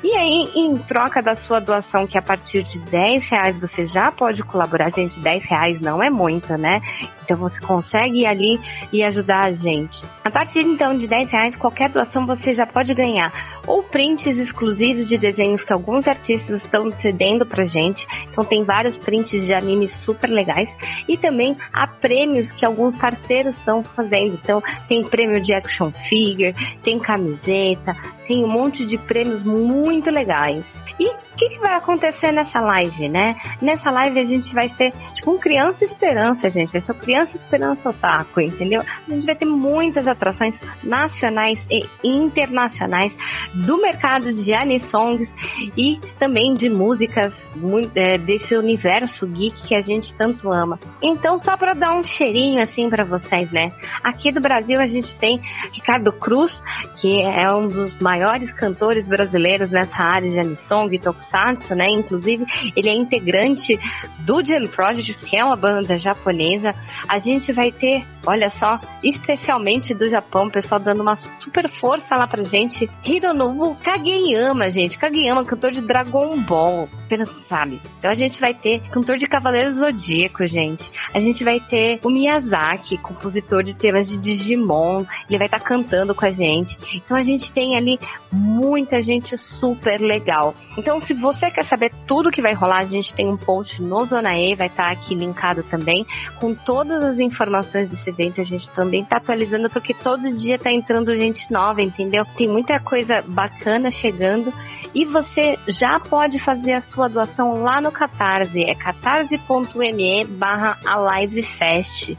[0.02, 4.10] E aí, em troca da sua doação, que a partir de 10 reais você já
[4.10, 6.80] pode colaborar, gente, 10 reais não é muito, né?
[7.24, 8.60] Então você consegue ir ali
[8.92, 10.04] e ajudar a gente.
[10.24, 13.32] A partir então de 10 reais, qualquer doação você já pode ganhar
[13.66, 18.04] ou prints exclusivos de desenhos que alguns artistas estão cedendo pra gente.
[18.30, 20.68] Então tem vários prints de animes super legais
[21.08, 24.38] e também há prêmios que alguns parceiros estão fazendo.
[24.42, 27.96] Então tem prêmio de action figure, tem camiseta,
[28.26, 30.66] tem um monte de prêmios muito legais.
[30.98, 33.36] E o que, que vai acontecer nessa live, né?
[33.60, 34.92] Nessa live a gente vai ter,
[35.26, 36.72] um Criança Esperança, gente.
[36.72, 38.82] Vai ser o Criança Esperança Otaku, entendeu?
[38.82, 43.16] A gente vai ter muitas atrações nacionais e internacionais
[43.54, 45.32] do mercado de anisongs
[45.76, 50.78] e também de músicas muito, é, desse universo geek que a gente tanto ama.
[51.00, 53.72] Então, só para dar um cheirinho assim para vocês, né?
[54.02, 55.40] Aqui do Brasil a gente tem
[55.72, 56.62] Ricardo Cruz,
[57.00, 61.88] que é um dos maiores cantores brasileiros nessa área de anisong e tokusatsu, né?
[61.90, 62.44] Inclusive,
[62.76, 63.78] ele é integrante
[64.20, 66.74] do Jam Project, que é uma banda japonesa.
[67.08, 72.16] A gente vai ter, olha só, especialmente do Japão, o pessoal dando uma super força
[72.16, 72.88] lá pra gente.
[73.04, 74.98] Hironobu Kageyama, gente.
[74.98, 76.88] Kageyama, cantor de Dragon Ball.
[77.12, 77.78] Apenas sabe.
[77.98, 80.90] Então a gente vai ter cantor de Cavaleiros Zodíaco, gente.
[81.12, 85.04] A gente vai ter o Miyazaki, compositor de temas de Digimon.
[85.28, 86.78] Ele vai estar cantando com a gente.
[86.96, 88.00] Então a gente tem ali
[88.32, 90.54] muita gente super legal.
[90.78, 94.06] Então, se você quer saber tudo que vai rolar, a gente tem um post no
[94.06, 96.06] Zona E, vai estar aqui linkado também,
[96.40, 98.40] com todas as informações desse evento.
[98.40, 102.24] A gente também tá atualizando, porque todo dia tá entrando gente nova, entendeu?
[102.38, 104.50] Tem muita coisa bacana chegando.
[104.94, 108.62] E você já pode fazer a sua doação lá no Catarse.
[108.62, 112.16] É catarse.me barra AliveFest.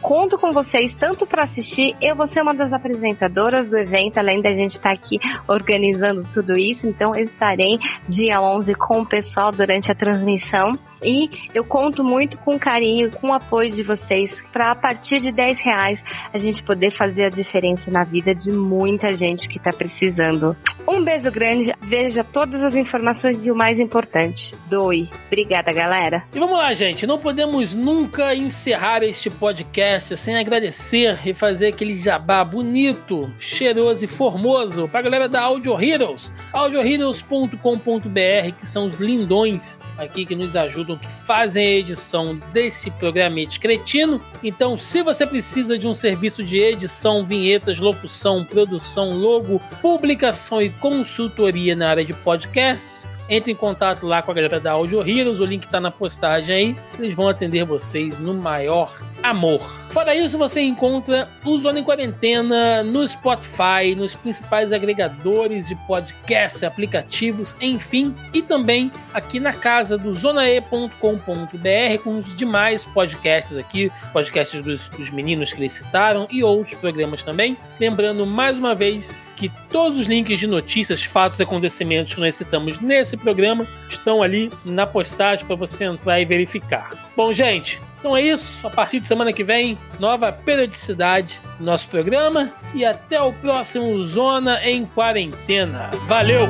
[0.00, 1.96] Conto com vocês tanto para assistir.
[2.00, 6.58] Eu vou ser uma das apresentadoras do evento, além da gente estar aqui organizando tudo
[6.58, 6.86] isso.
[6.86, 7.78] Então, eu estarei
[8.08, 10.72] dia 11 com o pessoal durante a transmissão.
[11.04, 15.32] E eu conto muito com carinho, com o apoio de vocês, para a partir de
[15.32, 19.70] 10 reais a gente poder fazer a diferença na vida de muita gente que está
[19.70, 20.56] precisando.
[20.86, 25.08] Um beijo grande, veja todas as informações e o mais importante, doe.
[25.26, 26.24] Obrigada, galera.
[26.32, 27.06] E vamos lá, gente.
[27.06, 29.81] Não podemos nunca encerrar este podcast
[30.16, 35.80] sem agradecer e fazer aquele jabá bonito, cheiroso e formoso para a galera da Audio
[35.80, 36.32] Heroes.
[36.52, 43.58] audioheroes.com.br, que são os lindões aqui que nos ajudam, que fazem a edição desse programete
[43.58, 44.20] cretino.
[44.42, 50.70] Então, se você precisa de um serviço de edição, vinhetas, locução, produção, logo, publicação e
[50.70, 55.40] consultoria na área de podcasts, entre em contato lá com a galera da Audio Heroes,
[55.40, 56.76] o link está na postagem aí.
[56.98, 58.92] Eles vão atender vocês no maior
[59.22, 59.60] amor.
[59.90, 66.64] Fora isso, você encontra o Zona em Quarentena no Spotify, nos principais agregadores de podcast,
[66.64, 70.98] aplicativos, enfim, e também aqui na casa do zonae.com.br
[72.02, 77.22] com os demais podcasts aqui, podcasts dos, dos meninos que eles citaram e outros programas
[77.22, 77.56] também.
[77.78, 82.34] Lembrando mais uma vez que todos os links de notícias, fatos e acontecimentos que nós
[82.34, 86.90] citamos nesse programa estão ali na postagem para você entrar e verificar.
[87.16, 88.66] Bom, gente, então é isso.
[88.66, 92.52] A partir de semana que vem, nova periodicidade no nosso programa.
[92.74, 95.88] E até o próximo Zona em Quarentena.
[96.08, 96.48] Valeu!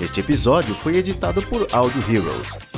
[0.00, 2.77] Este episódio foi editado por Audio Heroes.